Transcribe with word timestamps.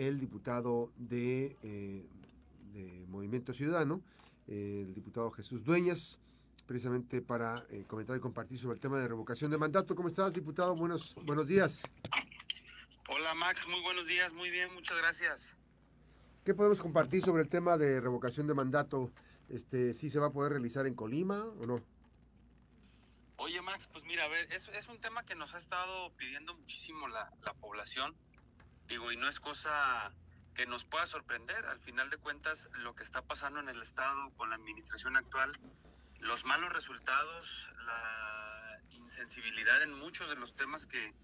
el 0.00 0.18
diputado 0.18 0.90
de, 0.96 1.58
eh, 1.62 2.08
de 2.72 3.04
Movimiento 3.08 3.52
Ciudadano, 3.52 4.00
el 4.46 4.94
diputado 4.94 5.30
Jesús 5.30 5.62
Dueñas, 5.62 6.18
precisamente 6.66 7.20
para 7.20 7.66
eh, 7.68 7.84
comentar 7.86 8.16
y 8.16 8.20
compartir 8.20 8.58
sobre 8.58 8.76
el 8.76 8.80
tema 8.80 8.98
de 8.98 9.08
revocación 9.08 9.50
de 9.50 9.58
mandato. 9.58 9.94
¿Cómo 9.94 10.08
estás, 10.08 10.32
diputado? 10.32 10.74
Buenos, 10.74 11.20
buenos 11.26 11.46
días. 11.46 11.82
Hola, 13.08 13.34
Max. 13.34 13.66
Muy 13.68 13.82
buenos 13.82 14.06
días. 14.06 14.32
Muy 14.32 14.48
bien, 14.48 14.72
muchas 14.72 14.96
gracias. 14.96 15.54
¿Qué 16.44 16.54
podemos 16.54 16.80
compartir 16.80 17.20
sobre 17.20 17.42
el 17.42 17.50
tema 17.50 17.76
de 17.76 18.00
revocación 18.00 18.46
de 18.46 18.54
mandato? 18.54 19.10
Este, 19.50 19.92
¿Sí 19.92 20.08
se 20.08 20.18
va 20.18 20.28
a 20.28 20.32
poder 20.32 20.52
realizar 20.52 20.86
en 20.86 20.94
Colima 20.94 21.44
o 21.44 21.66
no? 21.66 21.82
Oye, 23.36 23.60
Max, 23.60 23.86
pues 23.92 24.04
mira, 24.04 24.24
a 24.24 24.28
ver, 24.28 24.50
es, 24.50 24.66
es 24.68 24.88
un 24.88 24.98
tema 24.98 25.24
que 25.26 25.34
nos 25.34 25.54
ha 25.54 25.58
estado 25.58 26.10
pidiendo 26.16 26.54
muchísimo 26.54 27.06
la, 27.08 27.30
la 27.42 27.52
población. 27.52 28.14
Digo, 28.90 29.12
y 29.12 29.16
no 29.16 29.28
es 29.28 29.38
cosa 29.38 30.12
que 30.56 30.66
nos 30.66 30.84
pueda 30.84 31.06
sorprender. 31.06 31.64
Al 31.66 31.78
final 31.78 32.10
de 32.10 32.16
cuentas, 32.16 32.68
lo 32.72 32.96
que 32.96 33.04
está 33.04 33.22
pasando 33.22 33.60
en 33.60 33.68
el 33.68 33.80
Estado 33.80 34.30
con 34.36 34.50
la 34.50 34.56
administración 34.56 35.16
actual, 35.16 35.56
los 36.18 36.44
malos 36.44 36.72
resultados, 36.72 37.68
la 37.86 38.80
insensibilidad 38.90 39.80
en 39.82 39.94
muchos 39.94 40.28
de 40.28 40.34
los 40.34 40.56
temas 40.56 40.86
que 40.86 41.14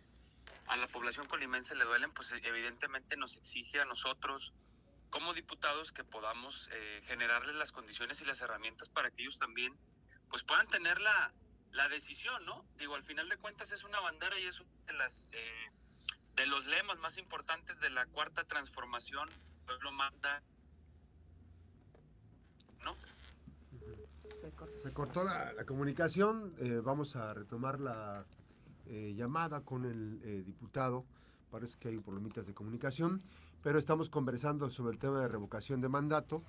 a 0.69 0.77
la 0.77 0.87
población 0.87 1.27
colimense 1.27 1.75
le 1.75 1.85
duelen, 1.85 2.13
pues 2.13 2.31
evidentemente 2.31 3.17
nos 3.17 3.37
exige 3.37 3.81
a 3.81 3.85
nosotros 3.85 4.53
como 5.11 5.35
diputados 5.35 5.91
que 5.91 6.05
podamos 6.05 6.69
eh, 6.71 7.03
generarles 7.07 7.57
las 7.57 7.73
condiciones 7.73 8.21
y 8.21 8.27
las 8.27 8.41
herramientas 8.43 8.89
para 8.91 9.11
que 9.11 9.23
ellos 9.23 9.41
también 9.41 9.77
pues 10.31 10.45
puedan 10.45 10.69
tener 10.69 11.01
la, 11.01 11.33
la 11.73 11.89
decisión, 11.89 12.45
¿no? 12.47 12.65
Digo, 12.79 12.95
al 12.95 13.03
final 13.03 13.29
de 13.29 13.39
cuentas 13.39 13.73
es 13.73 13.83
una 13.83 13.99
bandera 13.99 14.39
y 14.39 14.47
es 14.47 14.61
una 14.61 14.71
de 14.87 14.93
las 14.93 15.29
eh, 15.33 15.71
de 16.37 16.47
los 16.47 16.67
lemas 16.67 16.99
más 16.99 17.17
importantes 17.19 17.79
de 17.81 17.91
la 17.91 18.07
cuarta 18.07 18.45
transformación, 18.45 19.29
el 19.29 19.67
pueblo 19.67 19.93
manda, 19.93 20.43
¿no? 22.85 22.95
Se 24.21 24.51
cortó, 24.53 24.83
Se 24.83 24.93
cortó 24.93 25.25
la, 25.25 25.53
la, 25.55 25.65
comunicación, 25.65 26.55
eh, 26.59 26.81
vamos 26.83 27.17
a 27.17 27.33
retomar 27.33 27.81
la 27.81 28.27
eh, 28.87 29.15
llamada 29.17 29.63
con 29.63 29.85
el 29.85 30.21
eh, 30.23 30.43
diputado, 30.45 31.05
parece 31.51 31.79
que 31.79 31.89
hay 31.89 31.99
problemitas 31.99 32.47
de 32.47 32.55
comunicación, 32.55 33.23
pero 33.63 33.79
estamos 33.79 34.11
conversando 34.11 34.71
sobre 34.71 34.93
el 34.93 34.99
tema 35.01 35.21
de 35.21 35.29
revocación 35.29 35.81
de 35.81 35.89
mandato 35.89 36.45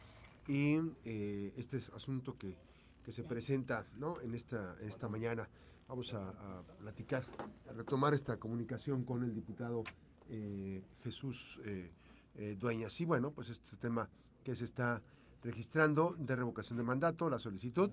y 0.47 0.77
eh, 1.05 1.53
este 1.57 1.77
es 1.77 1.89
asunto 1.89 2.37
que, 2.37 2.55
que 3.03 3.11
se 3.11 3.23
presenta 3.23 3.87
¿no? 3.95 4.21
en, 4.21 4.35
esta, 4.35 4.75
en 4.81 4.89
esta 4.89 5.07
mañana. 5.07 5.49
Vamos 5.87 6.13
a, 6.13 6.63
platicar, 6.79 7.25
a 7.69 7.73
retomar 7.73 8.13
esta 8.13 8.37
comunicación 8.37 9.03
con 9.03 9.23
el 9.23 9.33
diputado 9.33 9.83
eh, 10.29 10.83
Jesús 11.03 11.59
eh, 11.63 11.91
eh, 12.35 12.55
Dueñas. 12.59 12.99
Y 12.99 13.05
bueno, 13.05 13.31
pues 13.31 13.49
este 13.49 13.77
tema 13.77 14.09
que 14.43 14.55
se 14.55 14.65
está 14.65 15.01
registrando 15.43 16.15
de 16.17 16.35
revocación 16.35 16.77
de 16.77 16.83
mandato, 16.83 17.29
la 17.29 17.39
solicitud. 17.39 17.89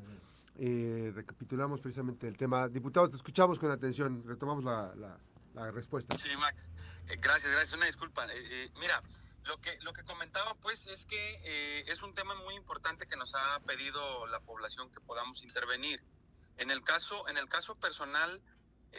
Eh, 0.56 1.10
recapitulamos 1.14 1.80
precisamente 1.80 2.28
el 2.28 2.36
tema. 2.36 2.68
Diputado, 2.68 3.10
te 3.10 3.16
escuchamos 3.16 3.58
con 3.58 3.70
atención, 3.70 4.22
retomamos 4.26 4.64
la, 4.64 5.18
respuesta. 5.72 6.16
Sí, 6.18 6.36
Max, 6.36 6.70
eh, 7.08 7.16
gracias, 7.20 7.52
gracias, 7.52 7.76
una 7.76 7.86
disculpa. 7.86 8.26
Eh, 8.32 8.70
mira, 8.80 9.02
lo 9.44 9.60
que, 9.60 9.78
lo 9.82 9.92
que 9.92 10.04
comentaba 10.04 10.54
pues 10.56 10.86
es 10.86 11.06
que 11.06 11.84
es 11.86 12.02
un 12.02 12.14
tema 12.14 12.34
muy 12.34 12.54
importante 12.54 13.06
que 13.06 13.16
nos 13.16 13.34
ha 13.34 13.60
pedido 13.60 14.26
la 14.26 14.40
población 14.40 14.90
que 14.90 15.00
podamos 15.00 15.42
intervenir. 15.42 16.02
En 16.56 16.70
el 16.70 16.82
caso, 16.82 17.28
en 17.28 17.36
el 17.36 17.48
caso 17.48 17.74
personal, 17.76 18.42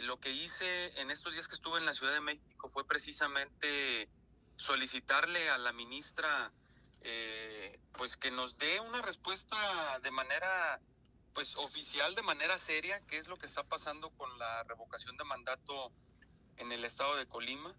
lo 0.02 0.20
que 0.20 0.32
hice 0.32 1.00
en 1.00 1.10
estos 1.10 1.34
días 1.34 1.48
que 1.48 1.56
estuve 1.56 1.80
en 1.80 1.86
la 1.86 1.94
Ciudad 1.94 2.14
de 2.14 2.22
México 2.22 2.70
fue 2.70 2.86
precisamente 2.86 4.10
solicitarle 4.58 5.50
a 5.50 5.58
la 5.58 5.72
ministra 5.72 6.52
pues 7.92 8.18
que 8.18 8.32
nos 8.32 8.58
dé 8.58 8.80
una 8.80 9.02
respuesta 9.02 10.00
de 10.00 10.10
manera 10.10 10.82
pues 11.36 11.56
oficial 11.58 12.16
de 12.16 12.24
manera 12.24 12.58
seria 12.58 13.00
qué 13.08 13.18
es 13.18 13.28
lo 13.28 13.36
que 13.36 13.46
está 13.46 13.64
pasando 13.64 14.10
con 14.12 14.40
la 14.40 14.64
revocación 14.64 15.18
de 15.18 15.26
mandato 15.26 15.92
en 16.58 16.72
el 16.72 16.86
estado 16.86 17.16
de 17.18 17.28
Colima, 17.28 17.76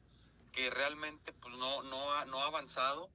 que 0.52 0.70
realmente 0.70 1.32
pues 1.32 1.56
no, 1.56 1.82
no, 1.82 2.12
ha, 2.12 2.26
no 2.26 2.40
ha 2.40 2.46
avanzado. 2.46 3.10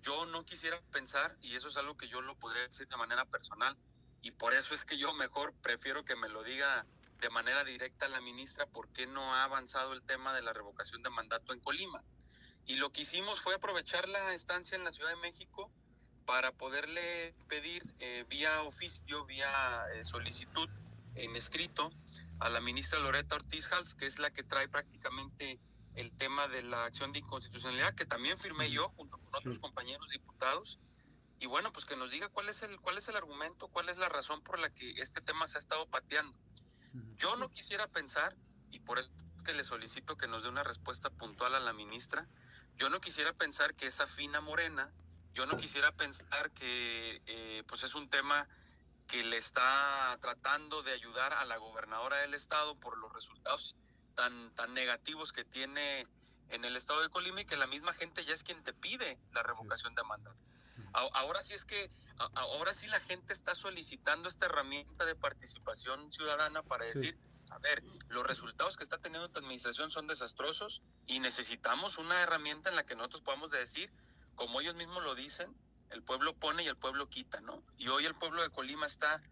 Yo 0.00 0.24
no 0.26 0.44
quisiera 0.44 0.80
pensar, 0.90 1.36
y 1.42 1.56
eso 1.56 1.68
es 1.68 1.76
algo 1.76 1.96
que 1.96 2.08
yo 2.08 2.22
lo 2.22 2.38
podría 2.38 2.62
decir 2.62 2.88
de 2.88 2.96
manera 2.96 3.26
personal, 3.26 3.76
y 4.22 4.30
por 4.30 4.54
eso 4.54 4.74
es 4.74 4.84
que 4.84 4.96
yo 4.96 5.12
mejor 5.14 5.52
prefiero 5.62 6.04
que 6.04 6.16
me 6.16 6.28
lo 6.28 6.42
diga 6.42 6.86
de 7.20 7.30
manera 7.30 7.64
directa 7.64 8.08
la 8.08 8.20
ministra 8.20 8.66
por 8.66 8.88
qué 8.92 9.06
no 9.06 9.34
ha 9.34 9.44
avanzado 9.44 9.92
el 9.92 10.02
tema 10.02 10.32
de 10.32 10.42
la 10.42 10.52
revocación 10.52 11.02
de 11.02 11.10
mandato 11.10 11.52
en 11.52 11.60
Colima. 11.60 12.02
Y 12.66 12.76
lo 12.76 12.90
que 12.90 13.02
hicimos 13.02 13.40
fue 13.40 13.54
aprovechar 13.54 14.08
la 14.08 14.32
estancia 14.32 14.76
en 14.76 14.84
la 14.84 14.92
Ciudad 14.92 15.10
de 15.10 15.16
México 15.16 15.70
para 16.24 16.52
poderle 16.52 17.34
pedir 17.48 17.84
eh, 17.98 18.24
vía 18.28 18.62
oficio, 18.62 19.24
vía 19.24 19.84
eh, 19.94 20.04
solicitud 20.04 20.68
en 21.16 21.36
escrito 21.36 21.92
a 22.38 22.48
la 22.48 22.60
ministra 22.60 22.98
Loreta 23.00 23.36
Ortiz 23.36 23.72
Half, 23.72 23.94
que 23.94 24.06
es 24.06 24.18
la 24.18 24.30
que 24.30 24.42
trae 24.42 24.68
prácticamente 24.68 25.60
el 25.94 26.12
tema 26.12 26.48
de 26.48 26.62
la 26.62 26.84
acción 26.84 27.12
de 27.12 27.18
inconstitucionalidad, 27.18 27.94
que 27.94 28.06
también 28.06 28.38
firmé 28.38 28.70
yo 28.70 28.88
junto 28.90 29.18
con 29.18 29.34
otros 29.34 29.56
sí. 29.56 29.60
compañeros 29.60 30.08
diputados. 30.10 30.78
Y 31.42 31.46
bueno, 31.46 31.72
pues 31.72 31.86
que 31.86 31.96
nos 31.96 32.12
diga 32.12 32.28
cuál 32.28 32.48
es 32.48 32.62
el 32.62 32.80
cuál 32.80 32.98
es 32.98 33.08
el 33.08 33.16
argumento, 33.16 33.66
cuál 33.66 33.88
es 33.88 33.98
la 33.98 34.08
razón 34.08 34.44
por 34.44 34.60
la 34.60 34.70
que 34.70 34.92
este 34.92 35.20
tema 35.20 35.48
se 35.48 35.58
ha 35.58 35.60
estado 35.60 35.86
pateando. 35.90 36.38
Yo 37.16 37.34
no 37.36 37.50
quisiera 37.50 37.88
pensar, 37.88 38.36
y 38.70 38.78
por 38.78 39.00
eso 39.00 39.10
que 39.44 39.52
le 39.52 39.64
solicito 39.64 40.16
que 40.16 40.28
nos 40.28 40.44
dé 40.44 40.48
una 40.48 40.62
respuesta 40.62 41.10
puntual 41.10 41.56
a 41.56 41.58
la 41.58 41.72
ministra, 41.72 42.28
yo 42.76 42.90
no 42.90 43.00
quisiera 43.00 43.32
pensar 43.32 43.74
que 43.74 43.88
esa 43.88 44.06
fina 44.06 44.40
morena 44.40 44.92
yo 45.34 45.46
no 45.46 45.56
quisiera 45.56 45.90
pensar 45.90 46.52
que 46.52 47.20
eh, 47.26 47.64
pues 47.66 47.82
es 47.82 47.96
un 47.96 48.08
tema 48.08 48.46
que 49.08 49.24
le 49.24 49.36
está 49.36 50.16
tratando 50.20 50.84
de 50.84 50.92
ayudar 50.92 51.32
a 51.32 51.44
la 51.44 51.56
gobernadora 51.56 52.18
del 52.18 52.34
estado 52.34 52.78
por 52.78 52.96
los 52.98 53.12
resultados 53.12 53.74
tan, 54.14 54.54
tan 54.54 54.74
negativos 54.74 55.32
que 55.32 55.44
tiene 55.44 56.06
en 56.50 56.64
el 56.64 56.76
estado 56.76 57.02
de 57.02 57.08
Colima 57.08 57.40
y 57.40 57.46
que 57.46 57.56
la 57.56 57.66
misma 57.66 57.92
gente 57.94 58.24
ya 58.24 58.32
es 58.32 58.44
quien 58.44 58.62
te 58.62 58.72
pide 58.72 59.18
la 59.32 59.42
revocación 59.42 59.96
de 59.96 60.04
mandato. 60.04 60.51
Ahora 60.92 61.42
sí 61.42 61.54
es 61.54 61.64
que, 61.64 61.90
ahora 62.34 62.72
sí 62.74 62.86
la 62.86 63.00
gente 63.00 63.32
está 63.32 63.54
solicitando 63.54 64.28
esta 64.28 64.46
herramienta 64.46 65.04
de 65.04 65.14
participación 65.14 66.12
ciudadana 66.12 66.62
para 66.62 66.84
decir, 66.84 67.18
a 67.50 67.58
ver, 67.58 67.82
los 68.08 68.26
resultados 68.26 68.76
que 68.76 68.82
está 68.82 68.98
teniendo 68.98 69.28
tu 69.30 69.38
administración 69.38 69.90
son 69.90 70.06
desastrosos 70.06 70.82
y 71.06 71.20
necesitamos 71.20 71.98
una 71.98 72.20
herramienta 72.22 72.70
en 72.70 72.76
la 72.76 72.84
que 72.84 72.94
nosotros 72.94 73.22
podamos 73.22 73.50
decir, 73.50 73.90
como 74.34 74.60
ellos 74.60 74.74
mismos 74.74 75.02
lo 75.02 75.14
dicen, 75.14 75.54
el 75.90 76.02
pueblo 76.02 76.34
pone 76.34 76.62
y 76.62 76.68
el 76.68 76.76
pueblo 76.76 77.08
quita, 77.08 77.40
¿no? 77.40 77.62
Y 77.76 77.88
hoy 77.88 78.06
el 78.06 78.14
pueblo 78.14 78.42
de 78.42 78.50
Colima 78.50 78.86
está 78.86 79.22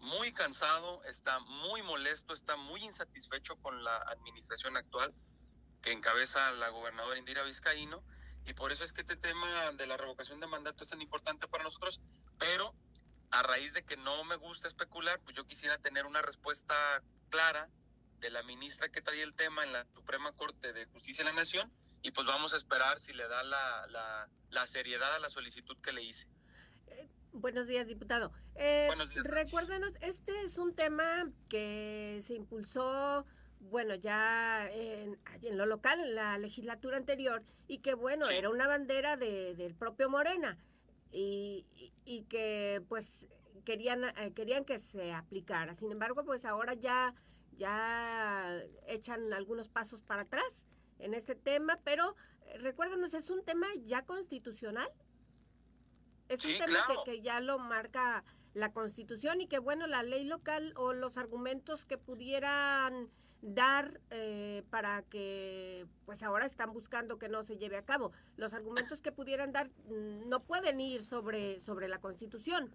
muy 0.00 0.32
cansado, 0.32 1.02
está 1.04 1.38
muy 1.40 1.82
molesto, 1.82 2.34
está 2.34 2.56
muy 2.56 2.84
insatisfecho 2.84 3.56
con 3.56 3.82
la 3.82 3.96
administración 3.96 4.76
actual 4.76 5.14
que 5.80 5.92
encabeza 5.92 6.52
la 6.52 6.68
gobernadora 6.68 7.18
Indira 7.18 7.42
Vizcaíno, 7.42 8.02
y 8.46 8.54
por 8.54 8.72
eso 8.72 8.84
es 8.84 8.92
que 8.92 9.00
este 9.00 9.16
tema 9.16 9.72
de 9.72 9.86
la 9.86 9.96
revocación 9.96 10.40
de 10.40 10.46
mandato 10.46 10.84
es 10.84 10.90
tan 10.90 11.00
importante 11.00 11.48
para 11.48 11.64
nosotros, 11.64 12.00
pero 12.38 12.74
a 13.30 13.42
raíz 13.42 13.72
de 13.72 13.82
que 13.82 13.96
no 13.96 14.22
me 14.24 14.36
gusta 14.36 14.68
especular, 14.68 15.20
pues 15.20 15.36
yo 15.36 15.44
quisiera 15.44 15.78
tener 15.78 16.06
una 16.06 16.22
respuesta 16.22 16.74
clara 17.30 17.68
de 18.20 18.30
la 18.30 18.42
ministra 18.42 18.88
que 18.88 19.02
trae 19.02 19.22
el 19.22 19.34
tema 19.34 19.64
en 19.64 19.72
la 19.72 19.86
Suprema 19.94 20.32
Corte 20.32 20.72
de 20.72 20.86
Justicia 20.86 21.24
de 21.24 21.30
la 21.30 21.36
Nación 21.36 21.72
y 22.02 22.10
pues 22.10 22.26
vamos 22.26 22.54
a 22.54 22.56
esperar 22.56 22.98
si 22.98 23.12
le 23.12 23.26
da 23.28 23.42
la, 23.42 23.86
la, 23.88 24.28
la 24.50 24.66
seriedad 24.66 25.14
a 25.14 25.18
la 25.18 25.28
solicitud 25.28 25.76
que 25.80 25.92
le 25.92 26.02
hice. 26.02 26.28
Eh, 26.86 27.08
buenos 27.32 27.66
días, 27.66 27.86
diputado. 27.86 28.32
Eh, 28.54 28.84
buenos 28.86 29.10
días. 29.10 29.26
Recuérdenos, 29.26 29.92
este 30.00 30.42
es 30.42 30.58
un 30.58 30.74
tema 30.74 31.30
que 31.48 32.20
se 32.22 32.34
impulsó, 32.34 33.26
bueno, 33.70 33.94
ya 33.94 34.70
en, 34.70 35.18
en 35.42 35.58
lo 35.58 35.66
local, 35.66 36.00
en 36.00 36.14
la 36.14 36.38
legislatura 36.38 36.96
anterior, 36.96 37.42
y 37.66 37.78
que, 37.78 37.94
bueno, 37.94 38.26
sí. 38.26 38.34
era 38.34 38.50
una 38.50 38.66
bandera 38.66 39.16
de, 39.16 39.54
del 39.54 39.74
propio 39.74 40.08
Morena, 40.08 40.58
y, 41.10 41.66
y, 41.74 41.92
y 42.04 42.22
que, 42.24 42.82
pues, 42.88 43.26
querían, 43.64 44.04
eh, 44.04 44.32
querían 44.34 44.64
que 44.64 44.78
se 44.78 45.12
aplicara. 45.12 45.74
Sin 45.74 45.92
embargo, 45.92 46.24
pues 46.24 46.44
ahora 46.44 46.74
ya 46.74 47.14
ya 47.56 48.62
echan 48.86 49.32
algunos 49.32 49.68
pasos 49.68 50.02
para 50.02 50.22
atrás 50.22 50.64
en 50.98 51.14
este 51.14 51.34
tema, 51.34 51.78
pero 51.84 52.16
eh, 52.46 52.58
recuérdanos, 52.58 53.14
es 53.14 53.30
un 53.30 53.44
tema 53.44 53.66
ya 53.84 54.04
constitucional. 54.04 54.88
Es 56.28 56.42
sí, 56.42 56.52
un 56.52 56.66
tema 56.66 56.84
claro. 56.86 57.04
que, 57.04 57.12
que, 57.12 57.22
ya 57.22 57.40
lo 57.40 57.58
marca 57.58 58.24
la 58.54 58.72
constitución 58.72 59.40
y 59.40 59.46
que, 59.46 59.58
bueno, 59.58 59.86
la 59.86 60.02
ley 60.02 60.24
local 60.24 60.72
o 60.76 60.92
los 60.92 61.16
argumentos 61.16 61.84
que 61.84 61.98
pudieran 61.98 63.10
dar 63.44 64.00
eh, 64.10 64.64
para 64.70 65.02
que, 65.02 65.86
pues 66.06 66.22
ahora 66.22 66.46
están 66.46 66.72
buscando 66.72 67.18
que 67.18 67.28
no 67.28 67.42
se 67.42 67.58
lleve 67.58 67.76
a 67.76 67.84
cabo. 67.84 68.10
Los 68.36 68.54
argumentos 68.54 69.02
que 69.02 69.12
pudieran 69.12 69.52
dar 69.52 69.68
mm, 69.68 70.28
no 70.28 70.42
pueden 70.42 70.80
ir 70.80 71.04
sobre, 71.04 71.60
sobre 71.60 71.88
la 71.88 72.00
constitución. 72.00 72.74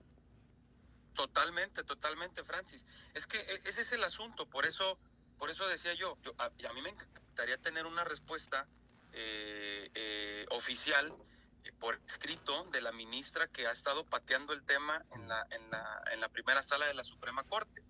Totalmente, 1.16 1.84
totalmente, 1.84 2.44
Francis. 2.44 2.86
Es 3.16 3.26
que 3.26 3.40
e, 3.40 3.56
ese 3.66 3.82
es 3.82 3.92
el 3.94 4.04
asunto, 4.04 4.46
por 4.46 4.68
eso, 4.68 5.00
por 5.40 5.50
eso 5.50 5.68
decía 5.68 5.94
yo, 5.96 6.18
yo 6.22 6.34
a, 6.38 6.46
a, 6.46 6.74
mí 6.74 6.82
me 6.84 6.90
encantaría 6.90 7.58
tener 7.58 7.88
una 7.88 8.04
respuesta 8.04 8.68
eh, 9.14 9.90
eh, 9.96 10.46
oficial 10.52 11.12
por 11.80 12.00
escrito 12.08 12.66
de 12.66 12.82
la 12.82 12.92
ministra 12.92 13.48
que 13.48 13.66
ha 13.66 13.72
estado 13.72 14.06
pateando 14.06 14.54
el 14.54 14.64
tema 14.64 15.04
en 15.12 15.28
la, 15.28 15.48
en 15.50 15.70
la, 15.72 16.04
en 16.12 16.20
la 16.20 16.30
primera 16.30 16.62
sala 16.62 16.86
de 16.86 16.94
la 16.94 17.04
Suprema 17.04 17.44
Corte. 17.44 17.84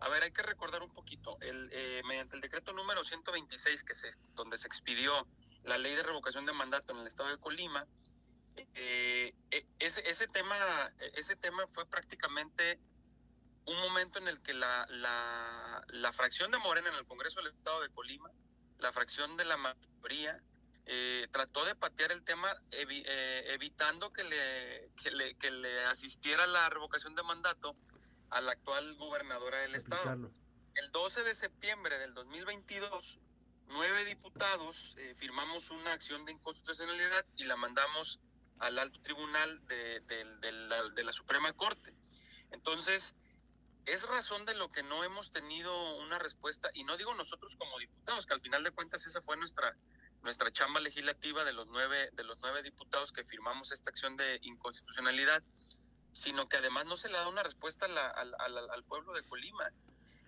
A 0.00 0.08
ver, 0.08 0.22
hay 0.22 0.30
que 0.30 0.42
recordar 0.42 0.82
un 0.82 0.92
poquito, 0.92 1.38
el, 1.40 1.70
mediante 2.04 2.36
el 2.36 2.42
decreto 2.42 2.72
número 2.72 3.02
126, 3.02 3.84
que 3.84 3.94
se, 3.94 4.10
donde 4.34 4.58
se 4.58 4.66
expidió 4.66 5.26
la 5.64 5.78
ley 5.78 5.94
de 5.94 6.02
revocación 6.02 6.46
de 6.46 6.52
mandato 6.52 6.92
en 6.92 7.00
el 7.00 7.06
estado 7.06 7.30
de 7.30 7.38
Colima, 7.38 7.86
ese, 8.74 10.08
ese, 10.08 10.26
tema, 10.28 10.56
ese 11.14 11.36
tema 11.36 11.66
fue 11.72 11.86
prácticamente 11.86 12.78
un 13.66 13.78
momento 13.80 14.18
en 14.18 14.28
el 14.28 14.40
que 14.40 14.54
la, 14.54 14.86
la, 14.88 15.84
la, 15.88 16.12
fracción 16.12 16.50
de 16.50 16.58
Morena 16.58 16.88
en 16.88 16.94
el 16.94 17.06
Congreso 17.06 17.40
del 17.42 17.52
Estado 17.52 17.82
de 17.82 17.88
Colima, 17.90 18.30
la 18.78 18.92
fracción 18.92 19.36
de 19.36 19.44
la 19.44 19.56
mayoría, 19.56 20.40
eh, 20.86 21.26
trató 21.32 21.64
de 21.64 21.74
patear 21.74 22.12
el 22.12 22.22
tema 22.22 22.48
eh, 22.70 23.44
evitando 23.48 24.12
que 24.12 24.22
le, 24.22 24.90
que 25.02 25.10
le, 25.10 25.34
que, 25.34 25.50
le, 25.50 25.84
asistiera 25.86 26.46
la 26.46 26.70
revocación 26.70 27.16
de 27.16 27.24
mandato 27.24 27.74
a 28.30 28.40
la 28.40 28.52
actual 28.52 28.94
gobernadora 28.96 29.60
del 29.60 29.74
Estado. 29.74 30.30
El 30.74 30.90
12 30.90 31.24
de 31.24 31.34
septiembre 31.34 31.98
del 31.98 32.14
2022, 32.14 33.18
nueve 33.68 34.04
diputados 34.04 34.94
eh, 34.98 35.14
firmamos 35.16 35.70
una 35.70 35.92
acción 35.92 36.24
de 36.24 36.32
inconstitucionalidad 36.32 37.24
y 37.36 37.44
la 37.44 37.56
mandamos 37.56 38.20
al 38.58 38.78
alto 38.78 39.00
tribunal 39.00 39.66
de, 39.66 40.00
de, 40.00 40.52
la, 40.52 40.88
de 40.90 41.04
la 41.04 41.12
Suprema 41.12 41.52
Corte. 41.52 41.94
Entonces, 42.50 43.14
es 43.86 44.08
razón 44.08 44.44
de 44.44 44.54
lo 44.54 44.70
que 44.72 44.82
no 44.82 45.04
hemos 45.04 45.30
tenido 45.30 45.96
una 45.98 46.18
respuesta, 46.18 46.70
y 46.74 46.84
no 46.84 46.96
digo 46.96 47.14
nosotros 47.14 47.56
como 47.56 47.78
diputados, 47.78 48.26
que 48.26 48.34
al 48.34 48.40
final 48.40 48.64
de 48.64 48.72
cuentas 48.72 49.06
esa 49.06 49.22
fue 49.22 49.36
nuestra, 49.36 49.76
nuestra 50.22 50.50
chamba 50.50 50.80
legislativa 50.80 51.44
de 51.44 51.52
los 51.52 51.66
nueve, 51.68 52.10
de 52.12 52.24
los 52.24 52.38
nueve 52.40 52.62
diputados 52.62 53.12
que 53.12 53.24
firmamos 53.24 53.72
esta 53.72 53.90
acción 53.90 54.16
de 54.16 54.40
inconstitucionalidad, 54.42 55.42
sino 56.16 56.48
que 56.48 56.56
además 56.56 56.86
no 56.86 56.96
se 56.96 57.08
le 57.08 57.18
da 57.18 57.28
una 57.28 57.42
respuesta 57.42 57.84
al 57.84 58.84
pueblo 58.84 59.12
de 59.12 59.22
Colima. 59.24 59.70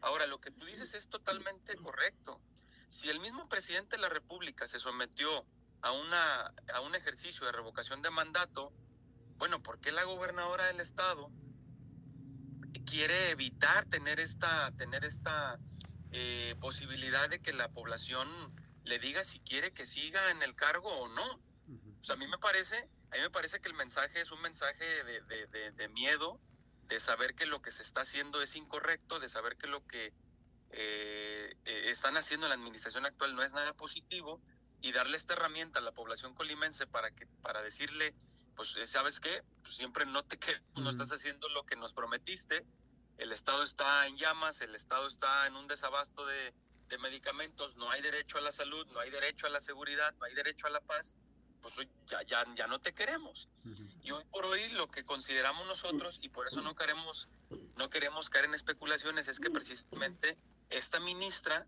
Ahora, 0.02 0.26
lo 0.26 0.38
que 0.38 0.50
tú 0.50 0.66
dices 0.66 0.92
es 0.92 1.08
totalmente 1.08 1.74
correcto. 1.76 2.42
Si 2.90 3.08
el 3.08 3.20
mismo 3.20 3.48
presidente 3.48 3.96
de 3.96 4.02
la 4.02 4.10
República 4.10 4.66
se 4.66 4.78
sometió 4.78 5.46
a, 5.80 5.92
una, 5.92 6.52
a 6.74 6.80
un 6.82 6.94
ejercicio 6.94 7.46
de 7.46 7.52
revocación 7.52 8.02
de 8.02 8.10
mandato, 8.10 8.70
bueno, 9.38 9.62
¿por 9.62 9.80
qué 9.80 9.90
la 9.90 10.04
gobernadora 10.04 10.66
del 10.66 10.80
estado 10.80 11.30
quiere 12.84 13.30
evitar 13.30 13.86
tener 13.86 14.20
esta, 14.20 14.70
tener 14.76 15.06
esta 15.06 15.58
eh, 16.12 16.54
posibilidad 16.60 17.30
de 17.30 17.40
que 17.40 17.54
la 17.54 17.68
población 17.68 18.28
le 18.84 18.98
diga 18.98 19.22
si 19.22 19.40
quiere 19.40 19.72
que 19.72 19.86
siga 19.86 20.30
en 20.32 20.42
el 20.42 20.54
cargo 20.54 20.90
o 20.90 21.08
no. 21.08 21.40
O 22.00 22.04
sea, 22.04 22.14
a 22.14 22.18
mí 22.18 22.26
me 22.26 22.38
parece, 22.38 22.90
a 23.10 23.16
mí 23.16 23.22
me 23.22 23.30
parece 23.30 23.60
que 23.60 23.68
el 23.68 23.74
mensaje 23.74 24.20
es 24.20 24.30
un 24.30 24.40
mensaje 24.40 24.84
de, 25.04 25.88
miedo, 25.88 26.40
de 26.86 27.00
saber 27.00 27.34
que 27.34 27.46
lo 27.46 27.62
que 27.62 27.70
se 27.70 27.82
está 27.82 28.02
haciendo 28.02 28.42
es 28.42 28.56
incorrecto, 28.56 29.18
de 29.18 29.28
saber 29.28 29.56
que 29.56 29.66
lo 29.66 29.86
que 29.86 30.12
eh, 30.70 31.56
eh, 31.64 31.82
están 31.86 32.16
haciendo 32.16 32.46
en 32.46 32.50
la 32.50 32.56
administración 32.56 33.06
actual 33.06 33.34
no 33.34 33.42
es 33.42 33.52
nada 33.52 33.72
positivo 33.72 34.42
y 34.80 34.92
darle 34.92 35.16
esta 35.16 35.32
herramienta 35.34 35.78
a 35.78 35.82
la 35.82 35.92
población 35.92 36.34
colimense 36.34 36.86
para 36.86 37.10
que 37.10 37.26
para 37.42 37.62
decirle 37.62 38.14
pues 38.58 38.76
sabes 38.90 39.20
qué 39.20 39.44
pues, 39.62 39.76
siempre 39.76 40.04
no 40.04 40.24
te 40.24 40.36
que 40.38 40.52
no 40.74 40.90
estás 40.90 41.12
haciendo 41.12 41.48
lo 41.50 41.64
que 41.64 41.76
nos 41.76 41.94
prometiste. 41.94 42.66
El 43.16 43.32
Estado 43.32 43.62
está 43.62 44.06
en 44.06 44.16
llamas, 44.16 44.60
el 44.60 44.74
Estado 44.74 45.06
está 45.06 45.46
en 45.46 45.56
un 45.56 45.66
desabasto 45.66 46.26
de, 46.26 46.52
medicamentos, 47.00 47.76
no 47.76 47.90
hay 47.90 48.00
derecho 48.00 48.38
a 48.38 48.40
la 48.40 48.50
salud, 48.50 48.86
no 48.92 49.00
hay 49.00 49.10
derecho 49.10 49.46
a 49.46 49.50
la 49.50 49.60
seguridad, 49.60 50.14
no 50.14 50.24
hay 50.24 50.34
derecho 50.34 50.66
a 50.68 50.70
la 50.70 50.80
paz, 50.80 51.14
pues 51.60 51.76
ya, 52.06 52.22
ya, 52.22 52.44
ya 52.54 52.66
no 52.66 52.80
te 52.80 52.92
queremos. 52.92 53.48
Y 54.02 54.10
hoy 54.10 54.24
por 54.30 54.46
hoy 54.46 54.68
lo 54.70 54.90
que 54.90 55.04
consideramos 55.04 55.66
nosotros, 55.66 56.18
y 56.22 56.28
por 56.28 56.46
eso 56.46 56.62
no 56.62 56.74
queremos, 56.74 57.28
no 57.76 57.90
queremos 57.90 58.30
caer 58.30 58.46
en 58.46 58.54
especulaciones, 58.54 59.28
es 59.28 59.40
que 59.40 59.50
precisamente 59.50 60.38
esta 60.70 61.00
ministra 61.00 61.66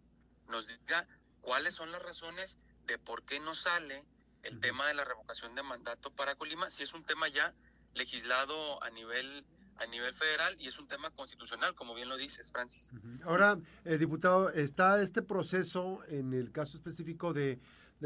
nos 0.49 0.67
diga 0.67 1.07
cuáles 1.41 1.75
son 1.75 1.93
las 1.93 2.03
razones 2.03 2.59
de 2.87 2.99
por 2.99 3.23
qué 3.25 3.41
no 3.41 3.55
sale 3.55 4.05
el 4.43 4.61
tema 4.61 4.87
de 4.87 4.95
la 4.95 5.05
revocación 5.05 5.55
de 5.55 5.63
mandato 5.63 6.11
para 6.11 6.35
Colima, 6.35 6.71
si 6.71 6.83
es 6.83 6.95
un 6.95 7.05
tema 7.05 7.29
ya 7.29 7.55
legislado 7.95 8.83
a 8.83 8.91
nivel 8.91 9.45
a 9.77 9.87
nivel 9.87 10.13
federal 10.13 10.55
y 10.59 10.69
es 10.69 10.79
un 10.79 10.87
tema 10.87 11.11
constitucional, 11.11 11.75
como 11.75 11.95
bien 11.95 12.11
lo 12.11 12.19
dices, 12.19 12.53
Francis. 12.53 12.93
Ahora, 13.25 13.59
eh, 13.87 13.97
diputado, 13.97 14.51
está 14.51 15.01
este 15.01 15.23
proceso 15.23 16.05
en 16.09 16.35
el 16.35 16.53
caso 16.53 16.77
específico 16.77 17.33
de, 17.33 17.59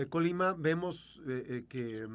Colima, 0.08 0.54
vemos 0.54 1.20
eh, 1.26 1.44
eh, 1.48 1.64
que 1.68 2.08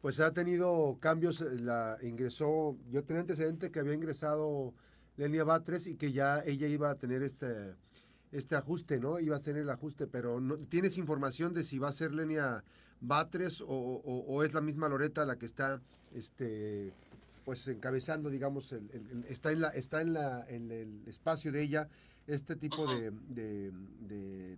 pues 0.00 0.20
ha 0.20 0.32
tenido 0.32 0.98
cambios, 1.00 1.40
la 1.40 1.96
ingresó, 2.02 2.76
yo 2.90 3.04
tenía 3.04 3.22
antecedente 3.22 3.70
que 3.70 3.80
había 3.80 3.94
ingresado 3.94 4.74
Lenia 5.16 5.44
Batres 5.44 5.86
y 5.86 5.96
que 5.96 6.12
ya 6.12 6.42
ella 6.44 6.66
iba 6.66 6.90
a 6.90 6.96
tener 6.96 7.22
este 7.22 7.74
este 8.30 8.56
ajuste, 8.56 8.98
¿no? 8.98 9.20
Iba 9.20 9.36
a 9.36 9.40
ser 9.40 9.56
el 9.56 9.70
ajuste, 9.70 10.08
pero 10.08 10.40
no, 10.40 10.56
¿tienes 10.58 10.98
información 10.98 11.54
de 11.54 11.62
si 11.62 11.78
va 11.78 11.88
a 11.88 11.92
ser 11.92 12.12
Lenia 12.12 12.64
Batres 13.00 13.60
o, 13.60 13.66
o 13.66 14.42
es 14.42 14.52
la 14.52 14.60
misma 14.60 14.88
Loreta 14.88 15.24
la 15.24 15.36
que 15.36 15.46
está 15.46 15.80
este 16.12 16.92
pues 17.44 17.66
encabezando, 17.68 18.30
digamos, 18.30 18.72
el, 18.72 19.24
está 19.28 19.52
en 19.52 19.60
la 19.60 19.68
está 19.68 20.00
en 20.00 20.14
la 20.14 20.44
en 20.48 20.70
el 20.70 21.06
espacio 21.06 21.52
de 21.52 21.62
ella 21.62 21.88
este 22.26 22.56
tipo 22.56 22.86
de, 22.86 23.10
de, 23.28 24.56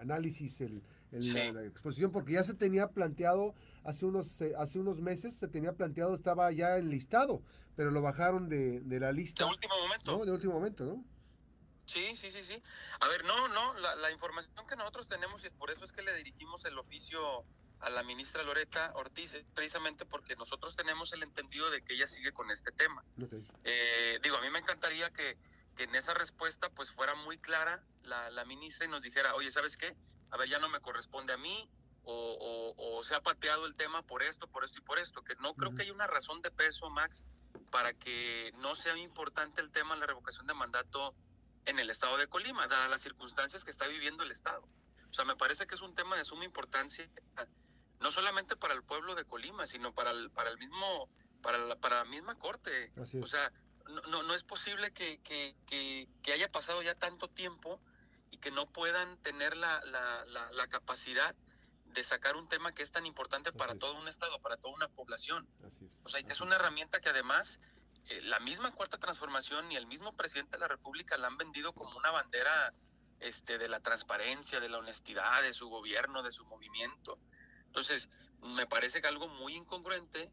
análisis, 0.00 0.60
el, 0.60 0.82
la, 1.20 1.64
exposición, 1.64 2.12
porque 2.12 2.32
ya 2.32 2.44
se 2.44 2.54
tenía 2.54 2.88
planteado 2.88 3.54
hace 3.84 4.06
unos 4.06 4.42
hace 4.58 4.78
unos 4.78 5.00
meses 5.00 5.34
se 5.34 5.46
tenía 5.46 5.72
planteado 5.72 6.14
estaba 6.14 6.50
ya 6.52 6.76
enlistado, 6.76 7.42
pero 7.76 7.90
lo 7.90 8.02
bajaron 8.02 8.48
de, 8.48 8.82
la 9.00 9.12
lista. 9.12 9.44
De 9.44 9.50
último 9.50 9.76
momento. 9.78 10.18
¿no? 10.18 10.24
De 10.24 10.32
último 10.32 10.52
momento, 10.54 10.84
¿no? 10.84 11.04
Sí, 11.84 12.16
sí, 12.16 12.30
sí, 12.30 12.42
sí. 12.42 12.60
A 13.00 13.08
ver, 13.08 13.24
no, 13.24 13.48
no, 13.48 13.74
la, 13.74 13.94
la 13.94 14.10
información 14.10 14.66
que 14.66 14.74
nosotros 14.74 15.06
tenemos 15.06 15.44
y 15.44 15.50
por 15.50 15.70
eso 15.70 15.84
es 15.84 15.92
que 15.92 16.02
le 16.02 16.14
dirigimos 16.16 16.64
el 16.64 16.76
oficio 16.78 17.44
a 17.80 17.90
la 17.90 18.02
ministra 18.02 18.42
Loreta 18.42 18.92
Ortiz, 18.94 19.34
eh, 19.34 19.44
precisamente 19.54 20.04
porque 20.06 20.36
nosotros 20.36 20.76
tenemos 20.76 21.12
el 21.12 21.22
entendido 21.22 21.70
de 21.70 21.82
que 21.82 21.94
ella 21.94 22.06
sigue 22.06 22.32
con 22.32 22.50
este 22.50 22.72
tema. 22.72 23.04
Eh, 23.64 24.18
digo, 24.22 24.36
a 24.36 24.40
mí 24.40 24.50
me 24.50 24.58
encantaría 24.58 25.10
que, 25.12 25.36
en 25.78 25.94
esa 25.94 26.14
respuesta 26.14 26.70
pues 26.70 26.90
fuera 26.90 27.14
muy 27.14 27.36
clara 27.36 27.82
la, 28.02 28.44
ministra 28.46 28.86
y 28.86 28.88
nos 28.88 29.02
dijera, 29.02 29.34
oye, 29.34 29.50
¿sabes 29.50 29.76
qué? 29.76 29.94
A 30.30 30.36
ver, 30.36 30.48
ya 30.48 30.58
no 30.58 30.68
me 30.68 30.80
corresponde 30.80 31.32
a 31.32 31.36
mí, 31.36 31.68
o, 32.08 33.00
se 33.02 33.14
ha 33.14 33.22
pateado 33.22 33.66
el 33.66 33.74
tema 33.74 34.02
por 34.02 34.22
esto, 34.22 34.46
por 34.48 34.64
esto 34.64 34.78
y 34.78 34.82
por 34.82 34.98
esto, 34.98 35.22
que 35.22 35.34
no 35.36 35.54
creo 35.54 35.74
que 35.74 35.82
haya 35.82 35.92
una 35.92 36.06
razón 36.06 36.40
de 36.40 36.50
peso, 36.50 36.88
Max, 36.90 37.24
para 37.70 37.92
que 37.94 38.52
no 38.58 38.74
sea 38.74 38.96
importante 38.96 39.60
el 39.60 39.70
tema 39.70 39.94
de 39.94 40.00
la 40.00 40.06
revocación 40.06 40.46
de 40.46 40.54
mandato 40.54 41.14
en 41.64 41.78
el 41.78 41.90
estado 41.90 42.16
de 42.16 42.28
Colima, 42.28 42.66
dadas 42.68 42.90
las 42.90 43.02
circunstancias 43.02 43.64
que 43.64 43.70
está 43.70 43.86
viviendo 43.86 44.22
el 44.22 44.30
estado. 44.30 44.68
O 45.10 45.12
sea, 45.12 45.24
me 45.24 45.36
parece 45.36 45.66
que 45.66 45.74
es 45.74 45.80
un 45.80 45.94
tema 45.94 46.16
de 46.16 46.24
suma 46.24 46.44
importancia 46.44 47.08
no 48.00 48.10
solamente 48.10 48.56
para 48.56 48.74
el 48.74 48.82
pueblo 48.82 49.14
de 49.14 49.24
Colima, 49.24 49.66
sino 49.66 49.92
para 49.94 50.10
el, 50.10 50.30
para 50.30 50.50
el 50.50 50.58
mismo, 50.58 51.08
para 51.42 51.58
la, 51.58 51.76
para 51.76 51.96
la 51.96 52.04
misma 52.04 52.38
corte. 52.38 52.92
O 53.22 53.26
sea, 53.26 53.52
no, 54.10 54.22
no, 54.22 54.34
es 54.34 54.44
posible 54.44 54.92
que, 54.92 55.18
que, 55.22 55.56
que, 55.66 56.32
haya 56.32 56.50
pasado 56.50 56.82
ya 56.82 56.94
tanto 56.94 57.28
tiempo 57.28 57.80
y 58.30 58.38
que 58.38 58.50
no 58.50 58.66
puedan 58.66 59.16
tener 59.18 59.56
la, 59.56 59.80
la, 59.84 60.24
la, 60.52 60.66
capacidad 60.68 61.34
de 61.84 62.04
sacar 62.04 62.36
un 62.36 62.48
tema 62.48 62.72
que 62.72 62.82
es 62.82 62.92
tan 62.92 63.06
importante 63.06 63.52
para 63.52 63.74
todo 63.74 63.98
un 63.98 64.08
estado, 64.08 64.40
para 64.40 64.56
toda 64.56 64.74
una 64.74 64.88
población. 64.88 65.48
O 66.02 66.08
sea, 66.08 66.20
es 66.28 66.40
una 66.40 66.56
herramienta 66.56 67.00
que 67.00 67.08
además 67.08 67.60
eh, 68.08 68.20
la 68.22 68.38
misma 68.40 68.72
cuarta 68.72 68.98
transformación 68.98 69.70
y 69.72 69.76
el 69.76 69.86
mismo 69.86 70.14
presidente 70.14 70.52
de 70.52 70.60
la 70.60 70.68
República 70.68 71.16
la 71.16 71.28
han 71.28 71.36
vendido 71.36 71.72
como 71.72 71.96
una 71.96 72.10
bandera 72.10 72.74
este, 73.20 73.58
de 73.58 73.68
la 73.68 73.80
transparencia, 73.80 74.60
de 74.60 74.68
la 74.68 74.78
honestidad, 74.78 75.42
de 75.42 75.52
su 75.52 75.68
gobierno, 75.68 76.22
de 76.22 76.30
su 76.30 76.44
movimiento. 76.44 77.18
Entonces, 77.66 78.10
me 78.42 78.66
parece 78.66 79.00
que 79.00 79.08
algo 79.08 79.28
muy 79.28 79.54
incongruente 79.54 80.30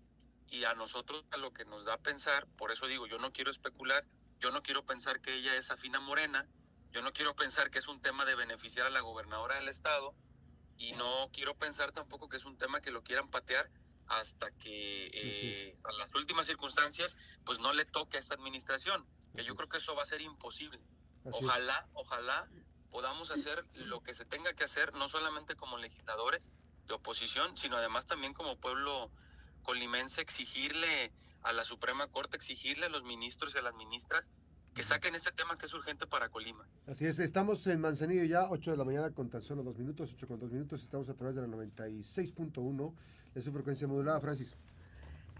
y 0.47 0.65
a 0.65 0.73
nosotros 0.75 1.25
a 1.31 1.37
lo 1.37 1.51
que 1.53 1.65
nos 1.65 1.85
da 1.85 1.95
a 1.95 1.97
pensar, 1.97 2.45
por 2.57 2.71
eso 2.71 2.87
digo, 2.87 3.07
yo 3.07 3.17
no 3.17 3.31
quiero 3.31 3.49
especular, 3.49 4.05
yo 4.39 4.51
no 4.51 4.61
quiero 4.61 4.85
pensar 4.85 5.21
que 5.21 5.33
ella 5.33 5.55
es 5.55 5.71
afina 5.71 5.99
morena, 5.99 6.45
yo 6.93 7.01
no 7.01 7.11
quiero 7.11 7.35
pensar 7.35 7.71
que 7.71 7.79
es 7.79 7.87
un 7.87 7.99
tema 8.01 8.23
de 8.23 8.35
beneficiar 8.35 8.85
a 8.85 8.91
la 8.91 9.01
gobernadora 9.01 9.55
del 9.55 9.67
estado 9.67 10.13
y 10.77 10.93
no 10.93 11.29
quiero 11.33 11.57
pensar 11.57 11.91
tampoco 11.91 12.29
que 12.29 12.37
es 12.37 12.45
un 12.45 12.57
tema 12.57 12.81
que 12.81 12.91
lo 12.91 13.03
quieran 13.03 13.29
patear 13.29 13.69
hasta 14.07 14.51
que 14.51 15.09
eh, 15.11 15.77
a 15.83 15.91
las 15.93 16.13
últimas 16.13 16.45
circunstancias 16.45 17.17
pues 17.45 17.59
no 17.59 17.73
le 17.73 17.85
toque 17.85 18.17
a 18.17 18.19
esta 18.19 18.35
administración, 18.35 19.07
que 19.33 19.43
yo 19.43 19.55
creo 19.55 19.67
que 19.69 19.77
eso 19.77 19.95
va 19.95 20.03
a 20.03 20.05
ser 20.05 20.21
imposible. 20.21 20.79
ojalá, 21.31 21.87
ojalá 21.93 22.47
podamos 22.91 23.31
hacer 23.31 23.65
lo 23.73 24.03
que 24.03 24.13
se 24.13 24.25
tenga 24.25 24.53
que 24.53 24.65
hacer, 24.65 24.93
no 24.93 25.09
solamente 25.09 25.55
como 25.55 25.79
legisladores, 25.79 26.53
de 26.85 26.93
oposición, 26.93 27.57
sino 27.57 27.77
además 27.77 28.05
también 28.05 28.33
como 28.33 28.59
pueblo 28.59 29.09
colimense 29.63 30.21
exigirle 30.21 31.11
a 31.41 31.53
la 31.53 31.63
Suprema 31.63 32.07
Corte, 32.07 32.37
exigirle 32.37 32.85
a 32.85 32.89
los 32.89 33.03
ministros 33.03 33.55
y 33.55 33.57
a 33.57 33.61
las 33.61 33.73
ministras 33.73 34.31
que 34.73 34.83
saquen 34.83 35.13
este 35.15 35.31
tema 35.31 35.57
que 35.57 35.65
es 35.65 35.73
urgente 35.73 36.07
para 36.07 36.29
Colima. 36.29 36.67
Así 36.87 37.05
es, 37.05 37.19
estamos 37.19 37.65
en 37.67 37.79
Manzanillo 37.79 38.23
ya, 38.23 38.49
8 38.49 38.71
de 38.71 38.77
la 38.77 38.83
mañana 38.83 39.11
con 39.11 39.29
tan 39.29 39.41
solo 39.41 39.63
dos 39.63 39.77
minutos, 39.77 40.11
8 40.13 40.27
con 40.27 40.39
dos 40.39 40.51
minutos, 40.51 40.81
estamos 40.81 41.07
a 41.09 41.13
través 41.13 41.35
de 41.35 41.41
la 41.41 41.47
96.1 41.47 42.93
de 43.33 43.41
su 43.41 43.51
frecuencia 43.51 43.87
modulada, 43.87 44.19
Francis. 44.19 44.57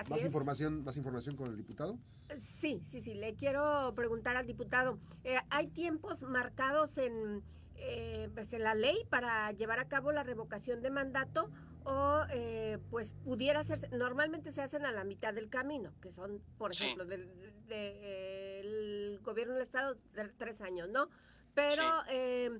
más 0.09 0.23
información, 0.23 0.83
más 0.83 0.97
información 0.97 1.35
con 1.35 1.49
el 1.49 1.57
diputado. 1.57 1.97
Sí, 2.39 2.81
sí, 2.85 3.01
sí. 3.01 3.13
Le 3.13 3.35
quiero 3.35 3.93
preguntar 3.95 4.35
al 4.37 4.47
diputado. 4.47 4.97
Eh, 5.23 5.37
hay 5.49 5.67
tiempos 5.67 6.23
marcados 6.23 6.97
en, 6.97 7.43
eh, 7.75 8.29
pues, 8.33 8.53
en 8.53 8.63
la 8.63 8.73
ley 8.73 8.97
para 9.09 9.51
llevar 9.51 9.79
a 9.79 9.87
cabo 9.87 10.11
la 10.11 10.23
revocación 10.23 10.81
de 10.81 10.89
mandato 10.89 11.49
o 11.85 12.25
eh, 12.29 12.79
pues 12.89 13.13
pudiera 13.23 13.59
hacerse, 13.59 13.87
normalmente 13.89 14.51
se 14.51 14.61
hacen 14.61 14.85
a 14.85 14.91
la 14.91 15.03
mitad 15.03 15.33
del 15.33 15.49
camino, 15.49 15.93
que 16.01 16.11
son, 16.11 16.41
por 16.57 16.71
ejemplo, 16.71 17.05
del 17.05 17.29
de, 17.67 19.19
gobierno 19.21 19.53
del 19.53 19.63
Estado 19.63 19.95
de 20.13 20.29
tres 20.29 20.61
años, 20.61 20.89
¿no? 20.89 21.09
Pero, 21.53 21.83
eh, 22.09 22.51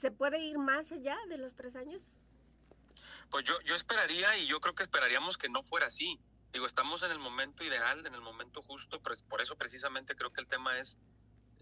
¿se 0.00 0.10
puede 0.10 0.38
ir 0.38 0.58
más 0.58 0.92
allá 0.92 1.16
de 1.28 1.38
los 1.38 1.54
tres 1.54 1.74
años? 1.76 2.02
Pues 3.30 3.44
yo, 3.44 3.54
yo 3.62 3.74
esperaría 3.74 4.36
y 4.38 4.46
yo 4.46 4.60
creo 4.60 4.74
que 4.74 4.82
esperaríamos 4.82 5.38
que 5.38 5.48
no 5.48 5.62
fuera 5.62 5.86
así. 5.86 6.18
Digo, 6.52 6.66
estamos 6.66 7.02
en 7.02 7.12
el 7.12 7.18
momento 7.18 7.62
ideal, 7.64 8.04
en 8.06 8.14
el 8.14 8.20
momento 8.20 8.62
justo, 8.62 9.00
por 9.00 9.40
eso 9.40 9.56
precisamente 9.56 10.16
creo 10.16 10.32
que 10.32 10.40
el 10.40 10.48
tema 10.48 10.78
es 10.78 10.98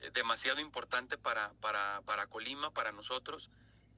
eh, 0.00 0.10
demasiado 0.12 0.60
importante 0.60 1.18
para, 1.18 1.52
para, 1.60 2.00
para 2.02 2.26
Colima, 2.26 2.70
para 2.70 2.92
nosotros. 2.92 3.50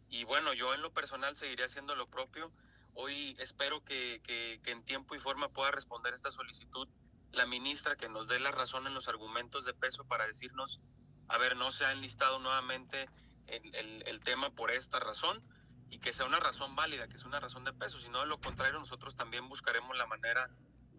Y 0.09 0.25
bueno, 0.25 0.53
yo 0.53 0.75
en 0.75 0.83
lo 0.83 0.93
personal 0.93 1.37
seguiré 1.37 1.65
haciendo 1.65 1.95
lo 1.95 2.09
propio 2.09 2.51
Hoy 2.95 3.37
espero 3.39 3.83
que, 3.85 4.21
en 4.65 4.85
tiempo 4.85 5.15
y 5.15 5.19
forma 5.19 5.49
pueda 5.49 5.71
responder 5.71 6.15
esta 6.15 6.31
solicitud 6.31 6.89
la 7.33 7.47
ministra, 7.47 7.97
que 7.97 8.09
nos 8.09 8.27
dé 8.27 8.41
la 8.41 8.51
razón 8.51 8.89
en 8.89 8.95
los 8.95 9.07
argumentos 9.07 9.65
de 9.65 9.73
peso 9.73 10.05
para 10.05 10.27
decirnos, 10.27 10.81
a 11.29 11.39
ver, 11.39 11.57
no 11.57 11.71
se 11.71 11.85
ha 11.85 11.93
enlistado 11.93 12.41
nuevamente 12.41 13.09
el, 13.47 14.03
el 14.05 14.21
tema 14.21 14.51
por 14.51 14.73
esta 14.73 14.99
razón 14.99 15.41
y 15.91 15.99
que 15.99 16.13
sea 16.13 16.27
una 16.27 16.41
razón 16.41 16.75
válida, 16.75 17.07
que 17.07 17.19
sea 17.19 17.29
una 17.29 17.39
razón 17.39 17.65
de 17.65 17.73
peso, 17.73 18.01
sino 18.01 18.21
de 18.21 18.27
lo 18.27 18.41
contrario 18.41 18.79
nosotros 18.79 19.15
también 19.15 19.49
buscaremos 19.49 19.97
la 19.97 20.07
manera 20.07 20.51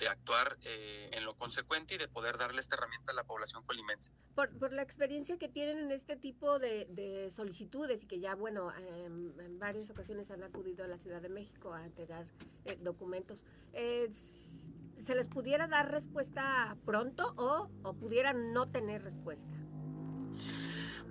de 0.01 0.07
actuar 0.09 0.57
eh, 0.63 1.11
en 1.13 1.25
lo 1.25 1.35
consecuente 1.35 1.93
y 1.93 1.97
de 1.99 2.07
poder 2.07 2.35
darle 2.39 2.59
esta 2.59 2.75
herramienta 2.75 3.11
a 3.11 3.13
la 3.13 3.23
población 3.23 3.63
colimense. 3.63 4.11
Por, 4.33 4.49
por 4.57 4.73
la 4.73 4.81
experiencia 4.81 5.37
que 5.37 5.47
tienen 5.47 5.77
en 5.77 5.91
este 5.91 6.15
tipo 6.15 6.57
de, 6.57 7.29
solicitudes 7.29 8.01
y 8.01 8.07
que 8.07 8.19
ya, 8.19 8.33
bueno, 8.33 8.73
en, 8.75 9.59
varias 9.59 9.91
ocasiones 9.91 10.31
han 10.31 10.43
acudido 10.43 10.83
a 10.83 10.87
la 10.87 10.97
Ciudad 10.97 11.21
de 11.21 11.29
México 11.29 11.75
a 11.75 11.85
entregar 11.85 12.25
eh, 12.65 12.79
documentos, 12.81 13.45
eh, 13.73 14.09
¿se 14.11 15.13
les 15.13 15.27
pudiera 15.27 15.67
dar 15.67 15.91
respuesta 15.91 16.75
pronto 16.83 17.35
o, 17.37 17.69
o 17.83 17.93
pudieran 17.93 18.53
no 18.53 18.69
tener 18.69 19.03
respuesta? 19.03 19.55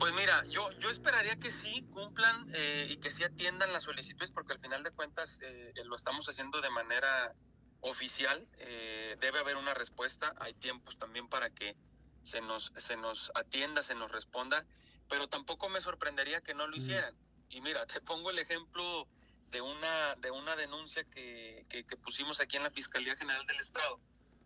Pues 0.00 0.12
mira, 0.14 0.44
yo, 0.46 0.68
yo 0.80 0.90
esperaría 0.90 1.36
que 1.36 1.52
sí 1.52 1.86
cumplan 1.92 2.48
y 2.88 2.96
que 2.96 3.10
sí 3.10 3.22
atiendan 3.22 3.70
las 3.72 3.82
solicitudes 3.82 4.32
porque 4.32 4.54
al 4.54 4.58
final 4.58 4.82
de 4.82 4.90
cuentas 4.92 5.40
lo 5.84 5.94
estamos 5.94 6.26
haciendo 6.26 6.62
de 6.62 6.70
manera 6.70 7.34
oficial, 7.80 8.46
eh, 8.58 9.16
debe 9.20 9.38
haber 9.38 9.56
una 9.56 9.74
respuesta. 9.74 10.34
Hay 10.38 10.54
tiempos 10.54 10.98
también 10.98 11.28
para 11.28 11.50
que 11.50 11.76
se 12.22 12.40
nos, 12.42 12.72
se 12.76 12.96
nos 12.96 13.32
atienda, 13.34 13.82
se 13.82 13.94
nos 13.94 14.10
responda, 14.10 14.64
pero 15.08 15.28
tampoco 15.28 15.68
me 15.68 15.80
sorprendería 15.80 16.40
que 16.40 16.54
no 16.54 16.66
lo 16.66 16.76
hicieran. 16.76 17.14
Y 17.48 17.60
mira, 17.60 17.86
te 17.86 18.00
pongo 18.00 18.30
el 18.30 18.38
ejemplo 18.38 19.08
de 19.50 19.60
una, 19.60 20.14
de 20.16 20.30
una 20.30 20.54
denuncia 20.56 21.04
que, 21.04 21.66
que, 21.68 21.84
pusimos 21.96 22.40
aquí 22.40 22.56
en 22.56 22.62
la 22.62 22.70
Fiscalía 22.70 23.16
General 23.16 23.44
del 23.46 23.58
Estado 23.58 24.00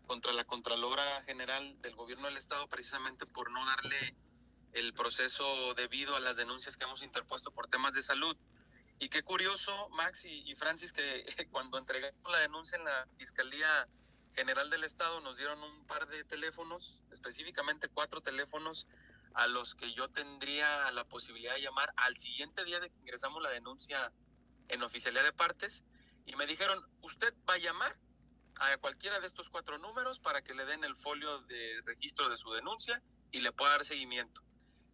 contra 0.06 0.32
la 0.32 0.44
Contralora 0.44 1.22
General 1.24 1.80
del 1.82 1.94
Gobierno 1.94 2.26
del 2.26 2.36
Estado, 2.36 2.66
precisamente 2.68 3.26
por 3.26 3.50
no 3.50 3.64
darle 3.66 4.14
el 4.72 4.92
proceso 4.92 5.74
debido 5.74 6.16
a 6.16 6.20
las 6.20 6.36
denuncias 6.36 6.76
que 6.76 6.84
hemos 6.84 7.02
interpuesto 7.02 7.50
por 7.52 7.66
temas 7.66 7.92
de 7.92 8.02
salud. 8.02 8.36
Y 8.98 9.08
qué 9.08 9.22
curioso, 9.22 9.88
Max 9.90 10.24
y, 10.24 10.54
Francis, 10.54 10.92
que 10.92 11.24
cuando 11.50 11.78
entregamos 11.78 12.30
la 12.30 12.38
denuncia 12.38 12.76
en 12.78 12.84
la 12.84 13.06
Fiscalía 13.18 13.88
General 14.34 14.68
del 14.68 14.82
Estado 14.82 15.20
nos 15.20 15.36
dieron 15.36 15.62
un 15.62 15.86
par 15.86 16.08
de 16.08 16.24
teléfonos, 16.24 17.04
específicamente 17.12 17.88
cuatro 17.88 18.20
teléfonos 18.20 18.88
a 19.34 19.46
los 19.46 19.74
que 19.74 19.92
yo 19.92 20.08
tendría 20.08 20.90
la 20.90 21.04
posibilidad 21.04 21.54
de 21.54 21.62
llamar 21.62 21.92
al 21.96 22.16
siguiente 22.16 22.64
día 22.64 22.80
de 22.80 22.90
que 22.90 22.98
ingresamos 22.98 23.42
la 23.42 23.50
denuncia 23.50 24.12
en 24.68 24.82
oficialidad 24.82 25.24
de 25.24 25.32
partes 25.32 25.84
y 26.26 26.34
me 26.36 26.46
dijeron, 26.46 26.84
usted 27.02 27.32
va 27.48 27.54
a 27.54 27.58
llamar 27.58 27.96
a 28.60 28.76
cualquiera 28.78 29.20
de 29.20 29.26
estos 29.26 29.50
cuatro 29.50 29.78
números 29.78 30.18
para 30.20 30.42
que 30.42 30.54
le 30.54 30.64
den 30.64 30.84
el 30.84 30.96
folio 30.96 31.40
de 31.42 31.80
registro 31.84 32.28
de 32.28 32.36
su 32.36 32.50
denuncia 32.52 33.02
y 33.30 33.40
le 33.40 33.52
pueda 33.52 33.72
dar 33.72 33.84
seguimiento. 33.84 34.40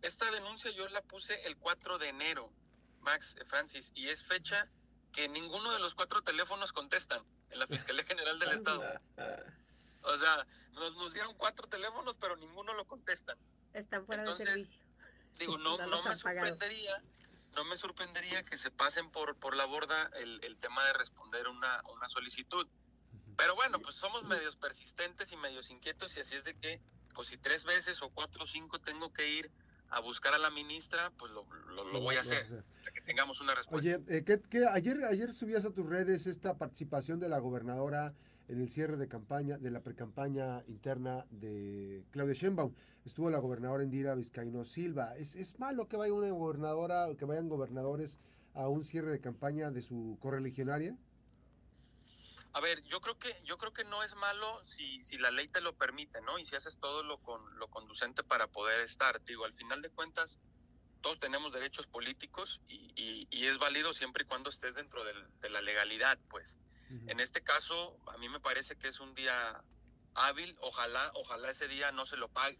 Esta 0.02 0.30
denuncia 0.30 0.70
yo 0.70 0.88
la 0.88 1.02
puse 1.02 1.46
el 1.46 1.56
4 1.58 1.98
de 1.98 2.08
enero 2.08 2.52
Max, 3.00 3.36
eh, 3.38 3.44
Francis, 3.44 3.92
y 3.94 4.08
es 4.08 4.24
fecha 4.24 4.68
que 5.12 5.28
ninguno 5.28 5.72
de 5.72 5.78
los 5.78 5.94
cuatro 5.94 6.22
teléfonos 6.22 6.72
contestan 6.72 7.22
en 7.50 7.58
la 7.58 7.66
Fiscalía 7.66 8.04
General 8.04 8.38
del 8.38 8.50
Estado. 8.50 9.00
O 10.02 10.16
sea, 10.16 10.46
nos, 10.72 11.12
dieron 11.12 11.34
cuatro 11.34 11.66
teléfonos, 11.68 12.16
pero 12.18 12.36
ninguno 12.36 12.72
lo 12.74 12.86
contestan. 12.86 13.36
Están 13.72 14.06
fuera 14.06 14.24
de 14.24 14.36
servicio. 14.36 14.80
Digo, 15.38 15.58
no, 15.58 15.78
no, 15.86 16.02
me 16.02 16.14
sorprendería, 16.14 17.02
no 17.54 17.64
me 17.64 17.76
sorprendería 17.76 18.42
que 18.42 18.56
se 18.56 18.70
pasen 18.70 19.10
por, 19.10 19.36
por 19.36 19.56
la 19.56 19.64
borda 19.64 20.10
el, 20.14 20.42
el 20.44 20.58
tema 20.58 20.84
de 20.86 20.92
responder 20.94 21.48
una, 21.48 21.82
una 21.92 22.08
solicitud. 22.08 22.66
Pero 23.36 23.54
bueno, 23.54 23.80
pues 23.80 23.96
somos 23.96 24.24
medios 24.24 24.56
persistentes 24.56 25.32
y 25.32 25.36
medios 25.36 25.70
inquietos 25.70 26.16
y 26.16 26.20
así 26.20 26.34
es 26.34 26.44
de 26.44 26.54
que, 26.56 26.80
pues 27.14 27.28
si 27.28 27.38
tres 27.38 27.64
veces 27.64 28.02
o 28.02 28.10
cuatro 28.10 28.44
o 28.44 28.46
cinco 28.46 28.78
tengo 28.80 29.12
que 29.12 29.28
ir 29.28 29.50
a 29.90 30.00
buscar 30.00 30.34
a 30.34 30.38
la 30.38 30.50
ministra, 30.50 31.12
pues 31.18 31.32
lo, 31.32 31.44
voy 32.00 32.16
a 32.16 32.20
hacer, 32.20 32.38
hasta 32.38 32.92
que 32.92 33.00
tengamos 33.00 33.40
una 33.40 33.54
respuesta. 33.54 33.96
Oye, 33.96 34.00
eh, 34.08 34.24
¿qué, 34.24 34.66
ayer, 34.66 35.04
ayer 35.04 35.32
subías 35.32 35.64
a 35.64 35.70
tus 35.70 35.86
redes 35.86 36.26
esta 36.26 36.56
participación 36.56 37.18
de 37.18 37.28
la 37.28 37.38
gobernadora 37.38 38.14
en 38.48 38.60
el 38.60 38.68
cierre 38.68 38.96
de 38.96 39.08
campaña, 39.08 39.58
de 39.58 39.70
la 39.70 39.80
precampaña 39.80 40.64
interna 40.66 41.24
de 41.30 42.04
Claudia 42.10 42.34
Sheinbaum. 42.34 42.74
Estuvo 43.04 43.30
la 43.30 43.38
gobernadora 43.38 43.84
Indira 43.84 44.14
Vizcaíno 44.14 44.64
Silva. 44.64 45.16
¿Es, 45.16 45.36
¿Es 45.36 45.58
malo 45.60 45.88
que 45.88 45.96
vaya 45.96 46.12
una 46.12 46.30
gobernadora 46.30 47.08
que 47.16 47.24
vayan 47.24 47.48
gobernadores 47.48 48.18
a 48.54 48.68
un 48.68 48.84
cierre 48.84 49.12
de 49.12 49.20
campaña 49.20 49.70
de 49.70 49.82
su 49.82 50.18
correligionaria? 50.20 50.96
A 52.52 52.60
ver, 52.60 52.82
yo 52.84 53.00
creo 53.00 53.18
que 53.18 53.34
yo 53.44 53.58
creo 53.58 53.72
que 53.72 53.84
no 53.84 54.02
es 54.02 54.14
malo 54.16 54.62
si, 54.64 55.00
si 55.02 55.18
la 55.18 55.30
ley 55.30 55.48
te 55.48 55.60
lo 55.60 55.76
permite, 55.76 56.20
¿no? 56.20 56.38
Y 56.38 56.44
si 56.44 56.56
haces 56.56 56.78
todo 56.78 57.02
lo 57.02 57.18
con 57.18 57.40
lo 57.58 57.68
conducente 57.68 58.24
para 58.24 58.48
poder 58.48 58.80
estar. 58.80 59.22
Digo, 59.24 59.44
al 59.44 59.54
final 59.54 59.82
de 59.82 59.90
cuentas, 59.90 60.40
todos 61.00 61.20
tenemos 61.20 61.52
derechos 61.52 61.86
políticos 61.86 62.60
y, 62.66 63.26
y, 63.30 63.46
es 63.46 63.58
válido 63.58 63.92
siempre 63.92 64.24
y 64.24 64.26
cuando 64.26 64.50
estés 64.50 64.74
dentro 64.74 65.04
de 65.04 65.50
la 65.50 65.60
legalidad, 65.60 66.18
pues. 66.28 66.58
En 67.06 67.20
este 67.20 67.40
caso, 67.40 67.96
a 68.08 68.18
mí 68.18 68.28
me 68.28 68.40
parece 68.40 68.76
que 68.76 68.88
es 68.88 68.98
un 68.98 69.14
día 69.14 69.62
hábil. 70.14 70.56
Ojalá, 70.60 71.12
ojalá 71.14 71.48
ese 71.48 71.68
día 71.68 71.92
no 71.92 72.04
se 72.04 72.16
lo 72.16 72.28
pague. 72.28 72.58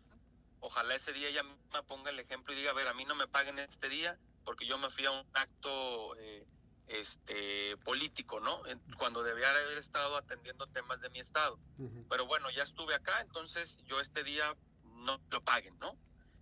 Ojalá 0.61 0.94
ese 0.94 1.12
día 1.12 1.28
ella 1.28 1.42
me 1.42 1.82
ponga 1.82 2.11
el 2.11 2.18
ejemplo 2.20 2.52
y 2.52 2.56
diga, 2.56 2.70
a 2.70 2.75
ver, 2.75 2.87
a 2.87 2.94
mí 2.94 3.04
no 3.04 3.16
me 3.16 3.26
paguen 3.26 3.59
este 3.59 3.88
día 3.88 4.16
porque 4.44 4.66
yo 4.66 4.78
me 4.78 4.90
fui 4.90 5.04
a 5.06 5.11
un 5.11 5.26
acto 5.32 6.16
eh, 6.16 6.47
este 6.90 7.76
político, 7.78 8.40
¿no? 8.40 8.62
Cuando 8.99 9.23
debía 9.23 9.50
haber 9.50 9.78
estado 9.78 10.16
atendiendo 10.16 10.66
temas 10.66 11.00
de 11.00 11.09
mi 11.11 11.20
estado. 11.20 11.59
Pero 12.09 12.26
bueno, 12.26 12.50
ya 12.50 12.62
estuve 12.62 12.94
acá, 12.94 13.20
entonces 13.20 13.78
yo 13.85 14.00
este 14.00 14.25
día 14.25 14.56
no 14.85 15.20
lo 15.30 15.42
paguen, 15.42 15.78
¿no? 15.78 15.97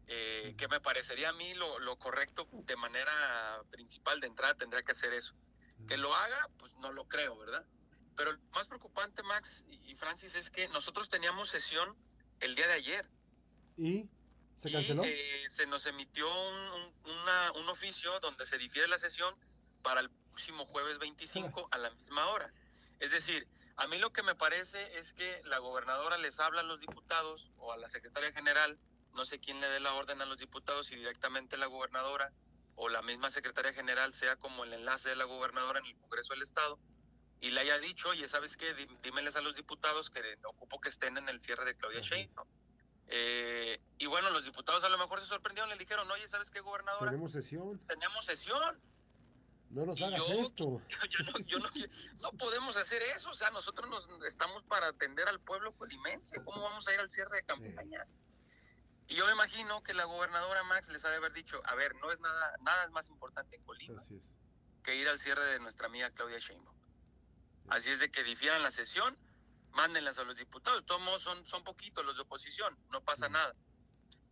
Eh, 0.07 0.55
que 0.57 0.69
me 0.69 0.81
parecería 0.81 1.29
a 1.29 1.33
mí 1.35 1.53
lo, 1.55 1.97
correcto 1.99 2.49
de 2.51 2.77
manera 2.77 3.63
principal 3.71 4.21
de 4.21 4.29
entrada 4.29 4.55
tendría 4.55 4.83
que 4.83 4.93
hacer 4.93 5.13
eso. 5.13 5.35
Que 5.87 5.99
lo 5.99 6.15
haga, 6.15 6.49
pues 6.59 6.73
no 6.81 6.93
lo 6.93 7.07
creo, 7.07 7.37
¿verdad? 7.39 7.65
Pero 8.17 8.33
lo 8.33 8.39
más 8.53 8.67
preocupante, 8.69 9.23
Max 9.23 9.65
y 9.69 9.95
Francis, 9.97 10.35
es 10.35 10.51
que 10.51 10.67
nosotros 10.69 11.09
teníamos 11.09 11.51
sesión 11.51 11.95
el 12.41 12.55
día 12.55 12.67
de 12.67 12.73
ayer. 12.73 13.11
¿Y? 13.77 14.09
¿Se 14.57 14.73
canceló? 14.73 15.05
Eh, 15.05 15.45
se 15.51 15.67
nos 15.67 15.87
emitió 15.87 16.27
un, 16.27 16.93
un 17.55 17.69
oficio 17.69 18.19
donde 18.21 18.45
se 18.45 18.59
difiere 18.59 18.89
la 18.89 18.99
sesión 18.99 19.37
para 19.83 20.01
el 20.01 20.11
próximo 20.39 20.67
jueves 20.67 21.01
25 21.01 21.67
a 21.73 21.79
la 21.79 21.91
misma 21.91 22.29
hora. 22.29 22.53
Es 23.01 23.11
decir, 23.11 23.45
a 23.75 23.89
mí 23.89 23.99
lo 23.99 24.13
que 24.13 24.23
me 24.23 24.37
parece 24.37 24.97
es 24.97 25.13
que 25.13 25.43
la 25.47 25.59
gobernadora 25.59 26.17
les 26.17 26.39
habla 26.39 26.61
a 26.61 26.63
los 26.63 26.79
diputados 26.79 27.51
o 27.57 27.73
a 27.73 27.77
la 27.77 27.89
secretaria 27.89 28.31
general, 28.31 28.79
no 29.15 29.25
sé 29.25 29.41
quién 29.41 29.61
le 29.61 29.67
dé 29.67 29.81
la 29.81 29.95
orden 29.95 30.23
a 30.23 30.27
los 30.27 30.39
diputados, 30.39 30.87
si 30.87 30.95
directamente 30.95 31.57
la 31.57 31.67
gobernadora 31.67 32.33
o 32.77 32.89
la 32.89 33.03
misma 33.03 33.31
secretaria 33.31 33.73
general 33.73 34.15
sea 34.15 34.37
como 34.37 34.63
el 34.63 34.73
enlace 34.75 35.09
de 35.09 35.17
la 35.17 35.25
gobernadora 35.25 35.81
en 35.81 35.87
el 35.87 35.97
Congreso 35.97 36.35
del 36.35 36.43
Estado, 36.43 36.79
y 37.41 37.51
le 37.51 37.63
haya 37.63 37.81
dicho, 37.81 38.11
oye, 38.11 38.29
¿sabes 38.29 38.57
qué? 38.57 38.73
Dímeles 39.03 39.35
a 39.35 39.41
los 39.41 39.57
diputados 39.57 40.09
que 40.09 40.23
ocupo 40.45 40.81
que 40.81 40.89
estén 40.89 41.19
en 41.19 41.29
el 41.29 41.41
cierre 41.41 41.65
de 41.65 41.75
Claudia 41.75 42.01
Sheinbaum. 42.01 42.47
Eh, 43.09 43.81
y 43.99 44.07
bueno, 44.07 44.31
los 44.31 44.45
diputados 44.45 44.85
a 44.85 44.89
lo 44.89 44.99
mejor 44.99 45.19
se 45.19 45.27
sorprendieron, 45.27 45.69
le 45.69 45.77
dijeron, 45.77 46.09
oye, 46.09 46.29
¿sabes 46.29 46.53
qué, 46.53 46.61
gobernadora? 46.61 47.11
Tenemos 47.11 47.33
sesión. 47.33 47.81
Tenemos 47.89 48.25
sesión. 48.25 48.81
No 49.71 49.85
nos 49.85 50.01
hagas 50.01 50.23
esto. 50.31 50.81
Yo, 51.47 51.59
no, 51.59 51.69
no, 52.23 52.33
podemos 52.33 52.77
hacer 52.77 53.03
eso. 53.15 53.31
O 53.31 53.35
sea, 53.35 53.51
nosotros 53.51 53.89
nos 53.91 54.09
estamos 54.27 54.63
para 54.65 54.89
atender 54.89 55.29
al 55.29 55.41
pueblo 55.41 55.73
colimense. 55.77 56.43
¿Cómo 56.43 56.63
vamos 56.63 56.89
a 56.89 56.95
ir 56.95 57.01
al 57.01 57.11
cierre 57.11 57.37
de 57.37 57.43
campaña? 57.43 58.07
Y 59.09 59.15
yo 59.15 59.25
me 59.27 59.33
imagino 59.33 59.83
que 59.83 59.95
la 59.95 60.05
gobernadora 60.05 60.63
Max 60.65 60.91
les 60.91 61.05
ha 61.05 61.11
de 61.11 61.17
haber 61.17 61.33
dicho, 61.33 61.63
a 61.65 61.75
ver, 61.75 61.95
no 61.97 62.13
es 62.13 62.21
nada, 62.21 62.53
nada 62.61 62.85
es 62.85 62.91
más 62.91 63.09
importante 63.09 63.57
en 63.57 63.63
Colima 63.63 64.03
que 64.83 64.97
ir 64.97 65.09
al 65.09 65.19
cierre 65.19 65.45
de 65.47 65.61
nuestra 65.61 65.87
amiga 65.87 66.11
Claudia 66.11 66.39
Sheinbaum. 66.39 66.77
Así 67.69 67.91
es 67.91 68.01
de 68.01 68.11
que 68.11 68.23
difieran 68.23 68.63
la 68.63 68.71
sesión, 68.71 69.17
mándenlas 69.71 70.19
a 70.19 70.25
los 70.25 70.37
diputados. 70.37 70.85
Todos 70.85 71.01
modos 71.01 71.23
son, 71.23 71.47
son 71.47 71.65
poquitos 71.65 72.05
los 72.05 72.17
de 72.17 72.23
oposición, 72.23 72.79
no 72.91 73.03
pasa 73.03 73.31
nada 73.31 73.55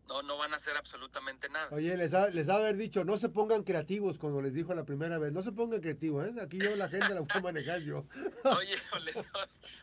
no, 0.09 0.23
no 0.23 0.39
van 0.39 0.53
a 0.53 0.57
hacer 0.57 0.77
absolutamente 0.77 1.49
nada. 1.49 1.69
Oye, 1.71 1.97
les 1.97 2.15
ha, 2.15 2.29
les 2.29 2.49
ha 2.49 2.57
haber 2.57 2.77
dicho, 2.77 3.05
no 3.05 3.17
se 3.17 3.29
pongan 3.29 3.63
creativos 3.63 4.19
como 4.19 4.41
les 4.41 4.55
dijo 4.55 4.75
la 4.75 4.85
primera 4.85 5.19
vez, 5.19 5.33
no 5.33 5.43
se 5.43 5.53
pongan 5.53 5.81
creativos, 5.81 6.27
¿eh? 6.27 6.35
aquí 6.41 6.59
yo 6.59 6.77
la 6.77 6.89
gente 6.89 7.15
la 7.15 7.21
voy 7.21 7.29
a 7.31 7.41
manejar 7.41 7.81
yo. 7.81 8.05
Oye, 8.45 8.77
o 8.93 8.99
les, 9.01 9.17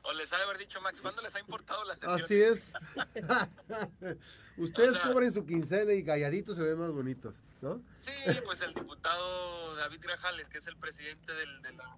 o 0.04 0.14
les 0.14 0.34
ha 0.34 0.44
haber 0.44 0.58
dicho, 0.58 0.82
Max, 0.82 1.02
¿cuándo 1.02 1.22
les 1.22 1.36
ha 1.36 1.40
importado 1.40 1.84
la 1.86 1.96
sesión? 1.96 2.22
Así 2.22 2.42
es. 2.42 2.72
Ustedes 4.58 4.98
cobren 5.00 5.32
su 5.32 5.46
quincena 5.46 5.94
y 5.94 6.04
calladitos 6.04 6.58
se 6.58 6.64
ven 6.64 6.78
más 6.78 6.92
bonitos, 6.92 7.34
¿no? 7.62 7.82
Sí, 8.00 8.12
pues 8.46 8.62
el 8.62 8.74
diputado 8.74 9.76
David 9.76 10.00
Grajales, 10.02 10.48
que 10.50 10.60
es 10.60 10.68
el 10.68 10.78
presidente 10.78 11.34
de, 11.34 11.46
la, 11.74 11.98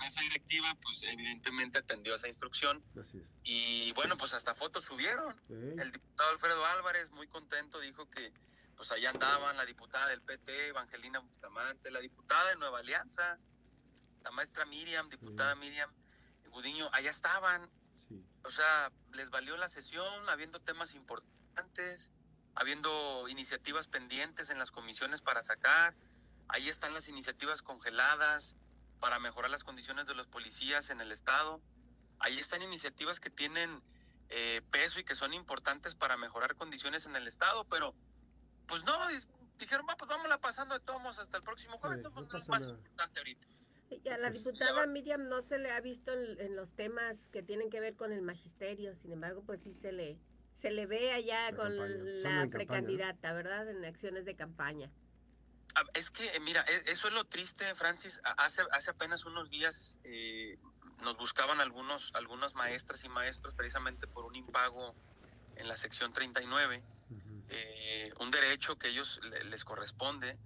mesa 0.00 0.20
directiva, 0.22 0.74
pues 0.82 1.02
evidentemente 1.04 1.78
atendió 1.78 2.14
esa 2.14 2.28
instrucción. 2.28 2.82
Así 3.00 3.18
es. 3.18 3.24
Y 3.44 3.92
bueno, 3.92 4.16
pues 4.16 4.32
hasta 4.34 4.54
fotos 4.54 4.84
subieron. 4.84 5.36
El 5.50 5.92
diputado 5.92 6.30
Alfredo 6.30 6.64
Álvarez, 6.64 7.10
muy 7.12 7.28
contento, 7.28 7.78
dijo 7.80 8.08
que 8.10 8.32
pues 8.76 8.90
allá 8.90 9.10
andaban 9.10 9.56
la 9.56 9.66
diputada 9.66 10.08
del 10.08 10.22
PT, 10.22 10.68
Evangelina 10.68 11.20
Bustamante, 11.20 11.90
la 11.90 12.00
diputada 12.00 12.50
de 12.50 12.56
Nueva 12.56 12.80
Alianza, 12.80 13.38
la 14.24 14.30
maestra 14.30 14.64
Miriam, 14.64 15.08
diputada 15.08 15.54
Miriam 15.54 15.90
Gudiño, 16.50 16.88
allá 16.92 17.10
estaban. 17.10 17.68
O 18.44 18.50
sea, 18.50 18.90
les 19.12 19.30
valió 19.30 19.56
la 19.56 19.68
sesión, 19.68 20.28
habiendo 20.28 20.60
temas 20.60 20.94
importantes 20.94 21.41
antes, 21.56 22.10
habiendo 22.54 23.28
iniciativas 23.28 23.88
pendientes 23.88 24.50
en 24.50 24.58
las 24.58 24.70
comisiones 24.70 25.20
para 25.20 25.42
sacar, 25.42 25.94
ahí 26.48 26.68
están 26.68 26.94
las 26.94 27.08
iniciativas 27.08 27.62
congeladas 27.62 28.56
para 29.00 29.18
mejorar 29.18 29.50
las 29.50 29.64
condiciones 29.64 30.06
de 30.06 30.14
los 30.14 30.26
policías 30.26 30.90
en 30.90 31.00
el 31.00 31.10
Estado, 31.10 31.60
ahí 32.20 32.38
están 32.38 32.62
iniciativas 32.62 33.20
que 33.20 33.30
tienen 33.30 33.82
eh, 34.28 34.62
peso 34.70 35.00
y 35.00 35.04
que 35.04 35.14
son 35.14 35.34
importantes 35.34 35.94
para 35.94 36.16
mejorar 36.16 36.56
condiciones 36.56 37.06
en 37.06 37.16
el 37.16 37.26
Estado, 37.26 37.64
pero 37.64 37.94
pues 38.66 38.84
no, 38.84 38.96
dijeron, 39.58 39.86
va, 39.88 39.96
pues 39.96 40.08
vámonos 40.08 40.38
pasando 40.38 40.78
de 40.78 40.84
tomos 40.84 41.18
hasta 41.18 41.36
el 41.36 41.42
próximo 41.42 41.78
jueves, 41.78 42.06
pues, 42.14 42.32
no, 42.32 42.38
es 42.38 42.48
más 42.48 42.68
importante 42.68 43.20
ahorita. 43.20 43.48
Y 43.90 44.08
a 44.08 44.16
la 44.16 44.30
pues, 44.30 44.44
diputada 44.44 44.86
Miriam 44.86 45.26
no 45.26 45.42
se 45.42 45.58
le 45.58 45.70
ha 45.70 45.80
visto 45.80 46.12
en, 46.12 46.56
los 46.56 46.72
temas 46.72 47.28
que 47.30 47.42
tienen 47.42 47.68
que 47.68 47.80
ver 47.80 47.94
con 47.94 48.12
el 48.12 48.22
magisterio, 48.22 48.94
sin 48.96 49.12
embargo, 49.12 49.42
pues 49.44 49.60
sí 49.60 49.74
se 49.74 49.92
le 49.92 50.18
se 50.62 50.70
le 50.70 50.86
ve 50.86 51.12
allá 51.12 51.54
con 51.56 51.76
la 52.22 52.46
precandidata, 52.48 53.32
¿verdad? 53.32 53.68
En 53.68 53.84
acciones 53.84 54.24
de 54.24 54.36
campaña. 54.36 54.88
Ah, 55.74 55.82
es 55.94 56.12
que, 56.12 56.24
eh, 56.24 56.40
mira, 56.40 56.64
e, 56.68 56.92
eso 56.92 57.08
es 57.08 57.14
lo 57.14 57.24
triste, 57.24 57.74
Francis. 57.74 58.20
Hace, 58.36 58.62
hace 58.70 58.90
apenas 58.92 59.24
unos 59.24 59.50
días 59.50 59.98
eh, 60.04 60.56
nos 61.02 61.16
buscaban 61.16 61.60
algunos, 61.60 62.12
algunas 62.14 62.54
maestras 62.54 63.02
y 63.04 63.08
maestros 63.08 63.56
precisamente 63.56 64.06
por 64.06 64.24
un 64.24 64.36
impago 64.36 64.94
en 65.56 65.66
la 65.66 65.76
sección 65.76 66.12
39, 66.12 66.82
eh, 67.48 68.12
un 68.20 68.30
derecho 68.30 68.78
que 68.78 68.88
ellos 68.88 69.20
les 69.44 69.64
corresponde 69.64 70.38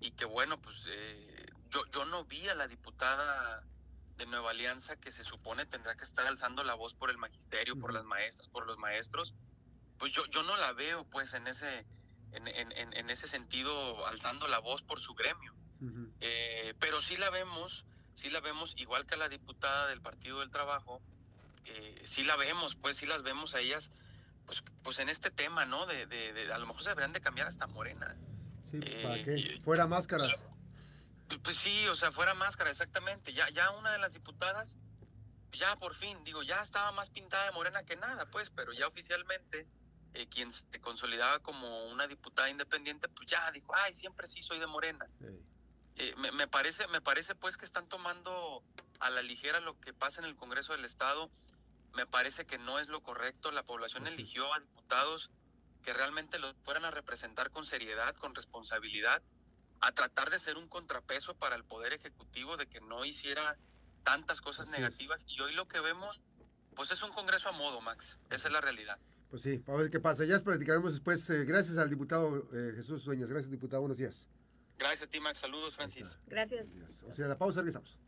y 0.00 0.10
que 0.10 0.24
bueno, 0.24 0.60
pues 0.60 0.88
yo, 1.70 1.86
yo 1.92 2.04
no 2.06 2.24
vi 2.24 2.48
a 2.48 2.54
la 2.54 2.66
diputada 2.66 3.62
de 4.16 4.26
Nueva 4.26 4.50
Alianza 4.50 4.96
que 4.96 5.10
se 5.10 5.22
supone 5.22 5.64
tendrá 5.64 5.94
que 5.96 6.04
estar 6.04 6.26
alzando 6.26 6.62
la 6.62 6.74
voz 6.74 6.92
por 6.92 7.10
el 7.10 7.16
magisterio, 7.16 7.78
por 7.78 7.94
las 7.94 8.04
maestras, 8.04 8.48
por 8.48 8.66
los 8.66 8.76
maestros, 8.76 9.34
pues 10.00 10.12
yo, 10.12 10.26
yo 10.26 10.42
no 10.42 10.56
la 10.56 10.72
veo 10.72 11.04
pues 11.04 11.34
en 11.34 11.46
ese, 11.46 11.86
en, 12.32 12.48
en, 12.48 12.72
en 12.72 13.10
ese 13.10 13.28
sentido 13.28 14.04
alzando 14.06 14.48
la 14.48 14.58
voz 14.58 14.82
por 14.82 14.98
su 14.98 15.14
gremio. 15.14 15.54
Eh, 16.20 16.74
pero 16.78 17.00
sí 17.00 17.16
la 17.16 17.30
vemos, 17.30 17.86
sí 18.14 18.28
la 18.28 18.40
vemos 18.40 18.74
igual 18.76 19.06
que 19.06 19.14
a 19.14 19.18
la 19.18 19.28
diputada 19.28 19.86
del 19.86 20.00
Partido 20.02 20.40
del 20.40 20.50
Trabajo, 20.50 21.00
eh, 21.64 22.02
sí 22.04 22.22
la 22.22 22.36
vemos, 22.36 22.74
pues 22.74 22.96
sí 22.96 23.06
las 23.06 23.22
vemos 23.22 23.54
a 23.54 23.60
ellas, 23.60 23.90
pues, 24.44 24.62
pues 24.82 24.98
en 24.98 25.08
este 25.08 25.30
tema, 25.30 25.64
¿no? 25.64 25.86
De, 25.86 26.06
de, 26.06 26.52
a 26.52 26.58
lo 26.58 26.66
mejor 26.66 26.82
se 26.82 26.90
deberían 26.90 27.12
de 27.12 27.20
cambiar 27.20 27.46
hasta 27.46 27.66
morena. 27.66 28.14
Sí, 28.70 28.78
pues, 28.78 28.94
¿para 29.02 29.16
eh, 29.16 29.24
qué? 29.24 29.60
Fuera 29.64 29.86
máscaras. 29.86 30.34
Pues 31.42 31.56
sí, 31.56 31.86
o 31.88 31.94
sea, 31.94 32.10
fuera 32.12 32.34
máscara, 32.34 32.70
exactamente. 32.70 33.32
Ya, 33.32 33.48
ya 33.50 33.70
una 33.70 33.92
de 33.92 33.98
las 33.98 34.12
diputadas, 34.12 34.76
ya 35.52 35.76
por 35.76 35.94
fin, 35.94 36.22
digo, 36.24 36.42
ya 36.42 36.60
estaba 36.60 36.92
más 36.92 37.08
pintada 37.08 37.44
de 37.44 37.52
morena 37.52 37.84
que 37.84 37.96
nada, 37.96 38.26
pues, 38.30 38.50
pero 38.50 38.72
ya 38.72 38.86
oficialmente 38.86 39.66
eh, 40.14 40.26
quien 40.26 40.52
se 40.52 40.80
consolidaba 40.80 41.38
como 41.38 41.84
una 41.86 42.06
diputada 42.06 42.50
independiente, 42.50 43.08
pues 43.08 43.28
ya 43.28 43.50
dijo, 43.52 43.72
ay, 43.76 43.94
siempre 43.94 44.26
sí 44.26 44.42
soy 44.42 44.58
de 44.58 44.66
Morena. 44.66 45.06
Eh, 45.96 46.14
me, 46.16 46.48
parece, 46.48 46.86
me 46.88 47.00
parece 47.00 47.34
pues 47.34 47.56
que 47.56 47.64
están 47.64 47.88
tomando 47.88 48.64
a 49.00 49.10
la 49.10 49.22
ligera 49.22 49.60
lo 49.60 49.78
que 49.80 49.92
pasa 49.92 50.20
en 50.20 50.26
el 50.26 50.34
Congreso 50.34 50.72
del 50.72 50.84
Estado. 50.84 51.30
Me 51.94 52.06
parece 52.06 52.46
que 52.46 52.58
no 52.58 52.78
es 52.78 52.88
lo 52.88 53.02
correcto. 53.02 53.52
La 53.52 53.64
población 53.64 54.06
eligió 54.06 54.52
a 54.52 54.60
diputados 54.60 55.30
que 55.82 55.92
realmente 55.92 56.38
los 56.38 56.56
fueran 56.64 56.84
a 56.84 56.90
representar 56.90 57.50
con 57.50 57.64
seriedad, 57.64 58.14
con 58.16 58.34
responsabilidad, 58.34 59.22
a 59.80 59.92
tratar 59.92 60.30
de 60.30 60.38
ser 60.38 60.56
un 60.56 60.68
contrapeso 60.68 61.34
para 61.34 61.56
el 61.56 61.64
Poder 61.64 61.92
Ejecutivo, 61.92 62.56
de 62.56 62.66
que 62.66 62.80
no 62.80 63.04
hiciera 63.04 63.56
tantas 64.02 64.40
cosas 64.40 64.66
negativas. 64.66 65.24
Y 65.26 65.40
hoy 65.40 65.52
lo 65.52 65.68
que 65.68 65.80
vemos, 65.80 66.20
pues 66.74 66.90
es 66.90 67.02
un 67.02 67.12
Congreso 67.12 67.48
a 67.48 67.52
modo, 67.52 67.80
Max. 67.80 68.18
Esa 68.30 68.48
es 68.48 68.52
la 68.52 68.60
realidad. 68.60 68.98
Pues 69.30 69.42
sí, 69.42 69.62
a 69.66 69.72
ver 69.76 69.90
qué 69.90 70.00
pasa. 70.00 70.24
Ya 70.24 70.38
platicaremos 70.40 70.92
después. 70.92 71.28
Eh, 71.30 71.44
gracias 71.44 71.78
al 71.78 71.88
diputado 71.88 72.48
eh, 72.52 72.72
Jesús 72.74 73.02
Sueñas. 73.02 73.28
Gracias, 73.28 73.50
diputado. 73.50 73.80
Buenos 73.80 73.96
días. 73.96 74.26
Gracias 74.76 75.04
a 75.04 75.06
ti, 75.06 75.20
Max. 75.20 75.38
Saludos, 75.38 75.76
Francis. 75.76 76.18
Gracias. 76.26 76.66
O 77.08 77.14
sea, 77.14 77.28
la 77.28 77.38
pausa, 77.38 77.60
regresamos. 77.60 77.96